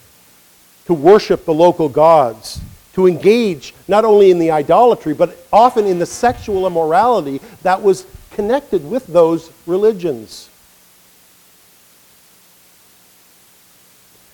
to 0.87 0.95
worship 0.95 1.45
the 1.45 1.55
local 1.55 1.89
gods, 1.89 2.61
to 2.93 3.07
engage 3.07 3.75
not 3.89 4.05
only 4.05 4.31
in 4.31 4.39
the 4.39 4.51
idolatry, 4.51 5.15
but 5.15 5.37
often 5.53 5.87
in 5.87 5.99
the 5.99 6.07
sexual 6.07 6.67
immorality 6.67 7.41
that 7.63 7.83
was 7.83 8.07
connected 8.33 8.89
with 8.89 9.07
those 9.07 9.51
religions. 9.67 10.49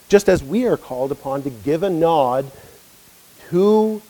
Just 0.09 0.29
as 0.29 0.43
we 0.43 0.67
are 0.67 0.77
called 0.77 1.13
upon 1.13 1.43
to 1.43 1.51
give 1.51 1.83
a 1.83 1.91
nod 1.91 2.51
to 3.51 4.01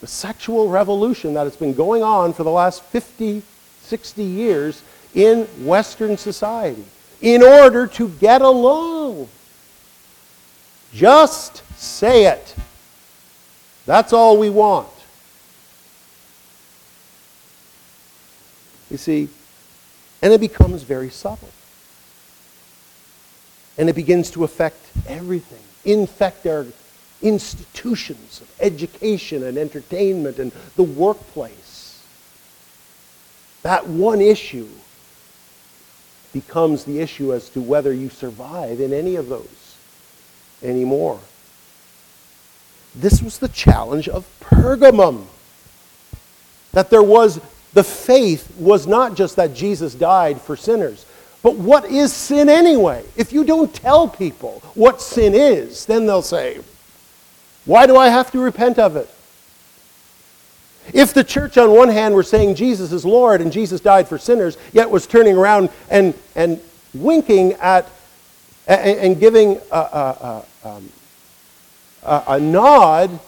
the 0.00 0.06
sexual 0.06 0.68
revolution 0.68 1.34
that 1.34 1.44
has 1.44 1.56
been 1.56 1.74
going 1.74 2.02
on 2.02 2.32
for 2.32 2.44
the 2.44 2.50
last 2.50 2.82
50, 2.84 3.42
60 3.82 4.22
years 4.22 4.82
in 5.14 5.44
Western 5.64 6.16
society 6.16 6.84
in 7.24 7.42
order 7.42 7.86
to 7.86 8.10
get 8.20 8.42
along. 8.42 9.26
Just 10.92 11.62
say 11.80 12.26
it. 12.26 12.54
That's 13.86 14.12
all 14.12 14.36
we 14.36 14.50
want. 14.50 14.88
You 18.90 18.98
see, 18.98 19.28
and 20.20 20.34
it 20.34 20.40
becomes 20.40 20.82
very 20.82 21.08
subtle. 21.08 21.48
And 23.78 23.88
it 23.88 23.94
begins 23.94 24.30
to 24.32 24.44
affect 24.44 24.86
everything, 25.08 25.64
infect 25.84 26.46
our 26.46 26.66
institutions 27.22 28.42
of 28.42 28.54
education 28.60 29.42
and 29.44 29.56
entertainment 29.56 30.38
and 30.38 30.52
the 30.76 30.82
workplace. 30.82 32.04
That 33.62 33.86
one 33.86 34.20
issue 34.20 34.68
becomes 36.34 36.84
the 36.84 37.00
issue 37.00 37.32
as 37.32 37.48
to 37.50 37.62
whether 37.62 37.94
you 37.94 38.10
survive 38.10 38.80
in 38.80 38.92
any 38.92 39.16
of 39.16 39.30
those 39.30 39.76
anymore. 40.62 41.18
This 42.94 43.22
was 43.22 43.38
the 43.38 43.48
challenge 43.48 44.08
of 44.08 44.26
Pergamum. 44.40 45.24
That 46.72 46.90
there 46.90 47.02
was, 47.02 47.40
the 47.72 47.84
faith 47.84 48.52
was 48.58 48.86
not 48.86 49.14
just 49.14 49.36
that 49.36 49.54
Jesus 49.54 49.94
died 49.94 50.40
for 50.40 50.56
sinners, 50.56 51.06
but 51.42 51.56
what 51.56 51.84
is 51.86 52.12
sin 52.12 52.48
anyway? 52.48 53.04
If 53.16 53.32
you 53.32 53.44
don't 53.44 53.72
tell 53.72 54.08
people 54.08 54.60
what 54.74 55.00
sin 55.00 55.34
is, 55.34 55.86
then 55.86 56.06
they'll 56.06 56.22
say, 56.22 56.60
Why 57.64 57.86
do 57.86 57.96
I 57.96 58.08
have 58.08 58.30
to 58.32 58.40
repent 58.40 58.78
of 58.78 58.96
it? 58.96 59.08
If 60.92 61.14
the 61.14 61.24
church, 61.24 61.56
on 61.56 61.70
one 61.70 61.88
hand, 61.88 62.14
were 62.14 62.22
saying 62.22 62.56
Jesus 62.56 62.92
is 62.92 63.04
Lord 63.04 63.40
and 63.40 63.52
Jesus 63.52 63.80
died 63.80 64.08
for 64.08 64.18
sinners, 64.18 64.56
yet 64.72 64.90
was 64.90 65.06
turning 65.06 65.36
around 65.36 65.70
and, 65.88 66.14
and 66.34 66.60
winking 66.92 67.54
at 67.54 67.88
and, 68.66 68.98
and 68.98 69.20
giving 69.20 69.60
a, 69.70 69.76
a, 69.76 70.44
um, 70.64 70.88
a, 72.02 72.22
a 72.28 72.40
nod 72.40 73.20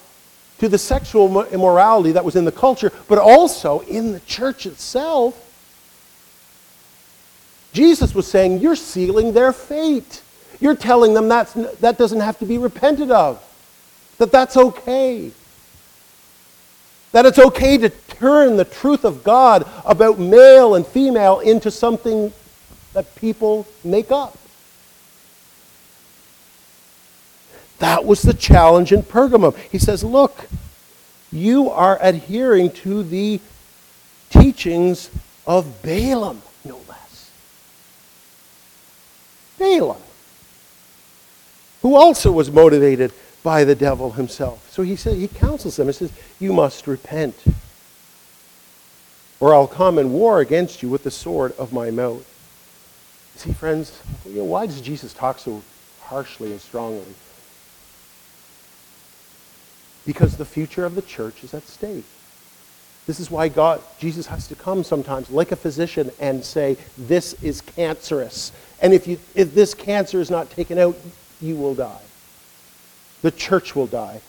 to 0.58 0.68
the 0.68 0.78
sexual 0.78 1.44
immorality 1.46 2.12
that 2.12 2.24
was 2.24 2.36
in 2.36 2.44
the 2.44 2.52
culture, 2.52 2.90
but 3.08 3.18
also 3.18 3.80
in 3.80 4.12
the 4.12 4.20
church 4.20 4.64
itself, 4.64 5.42
Jesus 7.72 8.14
was 8.14 8.26
saying, 8.26 8.60
You're 8.60 8.76
sealing 8.76 9.32
their 9.32 9.52
fate. 9.52 10.22
You're 10.58 10.76
telling 10.76 11.12
them 11.12 11.28
that's, 11.28 11.52
that 11.52 11.98
doesn't 11.98 12.20
have 12.20 12.38
to 12.38 12.46
be 12.46 12.56
repented 12.56 13.10
of, 13.10 13.42
that 14.16 14.32
that's 14.32 14.56
okay 14.56 15.32
That 17.16 17.24
it's 17.24 17.38
okay 17.38 17.78
to 17.78 17.88
turn 17.88 18.58
the 18.58 18.66
truth 18.66 19.02
of 19.02 19.24
God 19.24 19.66
about 19.86 20.18
male 20.18 20.74
and 20.74 20.86
female 20.86 21.40
into 21.40 21.70
something 21.70 22.30
that 22.92 23.16
people 23.16 23.66
make 23.82 24.10
up. 24.10 24.36
That 27.78 28.04
was 28.04 28.20
the 28.20 28.34
challenge 28.34 28.92
in 28.92 29.02
Pergamum. 29.02 29.56
He 29.72 29.78
says, 29.78 30.04
Look, 30.04 30.46
you 31.32 31.70
are 31.70 31.96
adhering 32.02 32.70
to 32.82 33.02
the 33.02 33.40
teachings 34.28 35.08
of 35.46 35.80
Balaam, 35.80 36.42
no 36.66 36.82
less. 36.86 37.30
Balaam, 39.58 40.02
who 41.80 41.94
also 41.94 42.30
was 42.30 42.50
motivated 42.50 43.10
by 43.46 43.62
the 43.62 43.76
devil 43.76 44.10
himself. 44.10 44.68
So 44.72 44.82
he 44.82 44.96
said 44.96 45.16
he 45.16 45.28
counsels 45.28 45.76
them 45.76 45.86
and 45.86 45.94
says, 45.94 46.10
You 46.40 46.52
must 46.52 46.88
repent, 46.88 47.36
or 49.38 49.54
I'll 49.54 49.68
come 49.68 49.98
and 49.98 50.12
war 50.12 50.40
against 50.40 50.82
you 50.82 50.88
with 50.88 51.04
the 51.04 51.12
sword 51.12 51.52
of 51.56 51.72
my 51.72 51.92
mouth. 51.92 52.26
See, 53.36 53.52
friends, 53.52 54.02
you 54.26 54.38
know, 54.38 54.44
why 54.44 54.66
does 54.66 54.80
Jesus 54.80 55.14
talk 55.14 55.38
so 55.38 55.62
harshly 56.00 56.50
and 56.50 56.60
strongly? 56.60 57.14
because 60.06 60.36
the 60.36 60.44
future 60.44 60.84
of 60.84 60.94
the 60.94 61.02
church 61.02 61.44
is 61.44 61.52
at 61.52 61.64
stake. 61.64 62.04
This 63.06 63.20
is 63.20 63.30
why 63.30 63.48
God, 63.48 63.82
Jesus 63.98 64.26
has 64.28 64.48
to 64.48 64.54
come 64.54 64.82
sometimes 64.82 65.30
like 65.30 65.52
a 65.52 65.56
physician 65.56 66.10
and 66.18 66.44
say, 66.44 66.76
This 66.96 67.34
is 67.42 67.60
cancerous. 67.60 68.52
And 68.80 68.94
if, 68.94 69.06
you, 69.06 69.18
if 69.34 69.54
this 69.54 69.74
cancer 69.74 70.20
is 70.20 70.30
not 70.30 70.50
taken 70.50 70.78
out, 70.78 70.96
you 71.40 71.56
will 71.56 71.74
die. 71.74 72.00
The 73.22 73.30
church 73.30 73.74
will 73.74 73.86
die. 73.86 74.20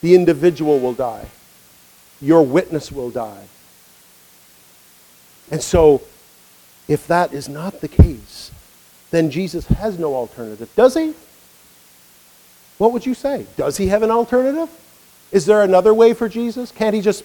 The 0.00 0.14
individual 0.14 0.78
will 0.78 0.94
die. 0.94 1.26
Your 2.20 2.42
witness 2.42 2.92
will 2.92 3.10
die. 3.10 3.44
And 5.50 5.62
so, 5.62 6.02
if 6.86 7.06
that 7.08 7.32
is 7.32 7.48
not 7.48 7.80
the 7.80 7.88
case, 7.88 8.50
then 9.10 9.30
Jesus 9.30 9.66
has 9.66 9.98
no 9.98 10.14
alternative. 10.14 10.70
Does 10.76 10.94
he? 10.94 11.14
What 12.78 12.92
would 12.92 13.04
you 13.04 13.14
say? 13.14 13.46
Does 13.56 13.76
he 13.76 13.88
have 13.88 14.02
an 14.02 14.10
alternative? 14.10 14.70
Is 15.32 15.46
there 15.46 15.62
another 15.62 15.92
way 15.92 16.14
for 16.14 16.28
Jesus? 16.28 16.72
Can't 16.72 16.94
he 16.94 17.00
just 17.00 17.24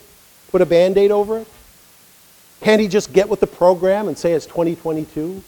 put 0.51 0.61
a 0.61 0.65
band 0.65 0.97
aid 0.97 1.11
over 1.11 1.39
it? 1.39 1.47
Can't 2.61 2.81
he 2.81 2.87
just 2.87 3.13
get 3.13 3.29
with 3.29 3.39
the 3.39 3.47
program 3.47 4.07
and 4.07 4.17
say 4.17 4.33
it's 4.33 4.45
2022? 4.45 5.43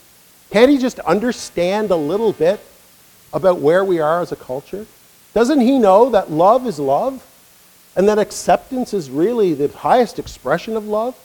Can't 0.50 0.72
he 0.72 0.78
just 0.78 1.00
understand 1.00 1.92
a 1.92 1.96
little 1.96 2.34
bit 2.34 2.60
about 3.34 3.60
where 3.60 3.84
we 3.84 4.00
are 4.00 4.22
as 4.22 4.32
a 4.32 4.36
culture? 4.36 4.86
Doesn't 5.34 5.62
he 5.62 5.78
know 5.78 6.10
that 6.10 6.32
love 6.32 6.66
is 6.66 6.80
love 6.80 7.26
and 7.96 8.08
that 8.08 8.20
acceptance 8.20 8.94
is 8.94 9.10
really 9.10 9.54
the 9.54 9.68
highest 9.68 10.20
expression 10.20 10.76
of 10.76 10.88
love? 10.88 11.16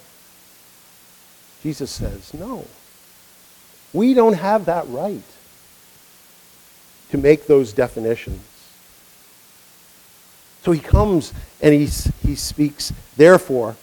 Jesus 1.62 1.90
says, 1.90 2.34
no. 2.34 2.66
We 3.92 4.14
don't 4.14 4.34
have 4.34 4.64
that 4.66 4.88
right 4.88 5.22
to 7.11 7.18
make 7.18 7.46
those 7.46 7.72
definitions. 7.72 8.42
So 10.62 10.72
he 10.72 10.80
comes 10.80 11.32
and 11.61 11.74
he, 11.74 11.86
he 12.26 12.34
speaks, 12.34 12.92
therefore, 13.16 13.76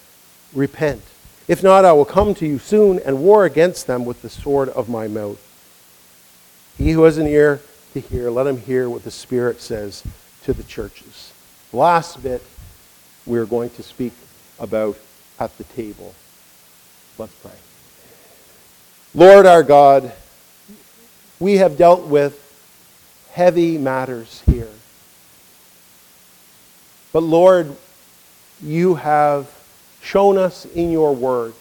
repent. 0.53 1.01
If 1.47 1.63
not, 1.63 1.85
I 1.85 1.93
will 1.93 2.05
come 2.05 2.33
to 2.35 2.45
you 2.45 2.59
soon 2.59 2.99
and 2.99 3.23
war 3.23 3.45
against 3.45 3.87
them 3.87 4.05
with 4.05 4.21
the 4.21 4.29
sword 4.29 4.69
of 4.69 4.89
my 4.89 5.07
mouth. 5.07 5.39
He 6.77 6.91
who 6.91 7.03
has 7.03 7.17
an 7.17 7.27
ear 7.27 7.61
to 7.93 7.99
hear, 7.99 8.29
let 8.29 8.43
them 8.43 8.57
hear 8.57 8.89
what 8.89 9.03
the 9.03 9.11
Spirit 9.11 9.61
says 9.61 10.03
to 10.43 10.53
the 10.53 10.63
churches. 10.63 11.33
Last 11.73 12.21
bit 12.21 12.43
we're 13.25 13.45
going 13.45 13.69
to 13.71 13.83
speak 13.83 14.13
about 14.59 14.97
at 15.39 15.55
the 15.57 15.63
table. 15.63 16.13
Let's 17.17 17.33
pray. 17.35 17.51
Lord 19.13 19.45
our 19.45 19.63
God, 19.63 20.11
we 21.39 21.57
have 21.57 21.77
dealt 21.77 22.05
with 22.05 22.45
heavy 23.31 23.77
matters 23.77 24.43
here. 24.45 24.69
But 27.11 27.23
Lord, 27.23 27.75
you 28.61 28.95
have 28.95 29.49
shown 30.01 30.37
us 30.37 30.65
in 30.65 30.91
your 30.91 31.15
word 31.15 31.53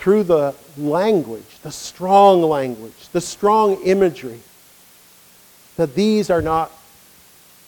through 0.00 0.24
the 0.24 0.54
language, 0.76 1.58
the 1.62 1.70
strong 1.70 2.42
language, 2.42 3.08
the 3.12 3.20
strong 3.20 3.80
imagery, 3.82 4.40
that 5.76 5.94
these 5.94 6.30
are 6.30 6.42
not 6.42 6.72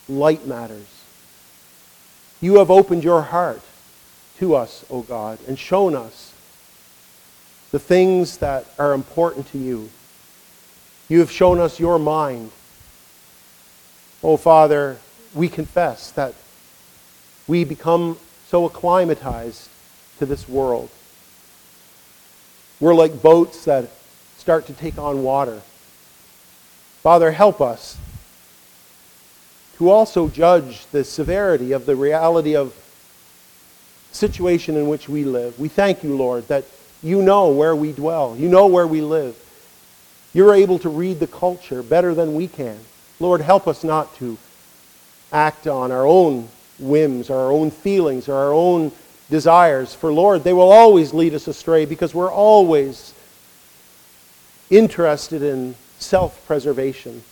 light 0.09 0.47
matters. 0.47 0.89
You 2.41 2.57
have 2.57 2.71
opened 2.71 3.05
your 3.05 3.23
heart 3.23 3.63
to 4.39 4.55
us, 4.55 4.85
O 4.91 5.03
God, 5.03 5.39
and 5.47 5.59
shown 5.59 5.95
us 5.95 6.33
the 7.71 7.79
things 7.79 8.39
that 8.39 8.67
are 8.79 8.93
important 8.93 9.47
to 9.53 9.59
you. 9.59 9.91
You 11.09 11.21
have 11.21 11.31
shown 11.31 11.61
us 11.61 11.79
your 11.79 11.99
mind 11.99 12.51
Oh, 14.25 14.37
Father, 14.37 14.99
we 15.35 15.49
confess 15.49 16.13
that 16.13 16.35
we 17.49 17.65
become 17.65 18.19
so 18.47 18.65
acclimatized 18.67 19.69
to 20.21 20.27
this 20.27 20.49
world. 20.49 20.91
We're 22.83 22.95
like 22.95 23.23
boats 23.23 23.67
that 23.67 23.89
start 24.39 24.67
to 24.67 24.73
take 24.73 24.99
on 24.99 25.23
water. 25.23 25.63
Father, 27.01 27.31
help 27.31 27.61
us 27.61 27.97
to 29.77 29.89
also 29.89 30.29
judge 30.29 30.85
the 30.87 31.05
severity 31.05 31.71
of 31.71 31.87
the 31.87 31.95
reality 31.95 32.57
of 32.57 32.75
situation 34.11 34.77
in 34.77 34.89
which 34.89 35.09
we 35.09 35.23
live. 35.23 35.61
We 35.61 35.69
thank 35.69 36.03
you, 36.03 36.17
Lord, 36.17 36.49
that 36.49 36.65
you 37.05 37.23
know 37.23 37.53
where 37.53 37.77
we 37.77 37.93
dwell. 37.93 38.35
You 38.37 38.49
know 38.49 38.67
where 38.67 38.89
we 38.89 39.01
live. 39.01 39.37
You're 40.35 40.57
able 40.57 40.81
to 40.81 40.89
read 40.89 41.21
the 41.21 41.29
culture 41.29 41.85
better 41.85 42.17
than 42.17 42.35
we 42.35 42.49
can. 42.49 42.81
Lord, 43.21 43.43
help 43.43 43.69
us 43.69 43.85
not 43.85 44.13
to 44.17 44.37
act 45.33 45.69
on 45.69 45.93
our 45.93 46.05
own 46.05 46.49
whims, 46.81 47.31
our 47.31 47.53
own 47.53 47.71
feelings, 47.71 48.29
or 48.29 48.35
our 48.35 48.53
own 48.53 48.91
desires. 49.33 49.95
For, 49.95 50.13
Lord, 50.13 50.45
they 50.45 50.53
will 50.53 50.71
always 50.71 51.13
lead 51.13 51.35
us 51.35 51.49
astray 51.49 51.87
because 51.87 52.15
we're 52.15 52.31
always 52.31 53.15
interested 54.71 55.43
in 55.43 55.75
self 55.99 56.47
preservation. 56.47 57.25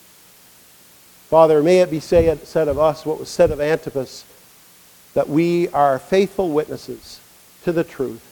Father, 1.28 1.62
may 1.62 1.78
it 1.78 1.90
be 1.90 2.00
said 2.00 2.40
of 2.56 2.78
us 2.78 3.06
what 3.06 3.20
was 3.20 3.28
said 3.28 3.52
of 3.52 3.60
Antipas 3.60 4.24
that 5.14 5.28
we 5.28 5.68
are 5.68 5.98
faithful 5.98 6.50
witnesses 6.50 7.20
to 7.64 7.72
the 7.72 7.84
truth, 7.84 8.22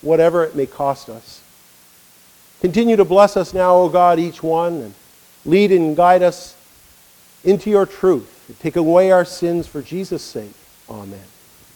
whatever 0.00 0.44
it 0.44 0.54
may 0.54 0.66
cost 0.66 1.08
us. 1.10 1.42
Continue 2.60 2.96
to 2.96 3.04
bless 3.04 3.36
us 3.36 3.52
now, 3.52 3.74
O 3.74 3.88
God, 3.88 4.18
each 4.18 4.42
one, 4.42 4.74
and 4.74 4.94
lead 5.44 5.72
and 5.72 5.96
guide 5.96 6.22
us 6.22 6.56
into 7.44 7.70
your 7.70 7.86
truth. 7.86 8.56
Take 8.60 8.76
away 8.76 9.10
our 9.10 9.24
sins 9.24 9.66
for 9.66 9.82
Jesus' 9.82 10.22
sake. 10.22 10.54
Amen. 10.88 11.35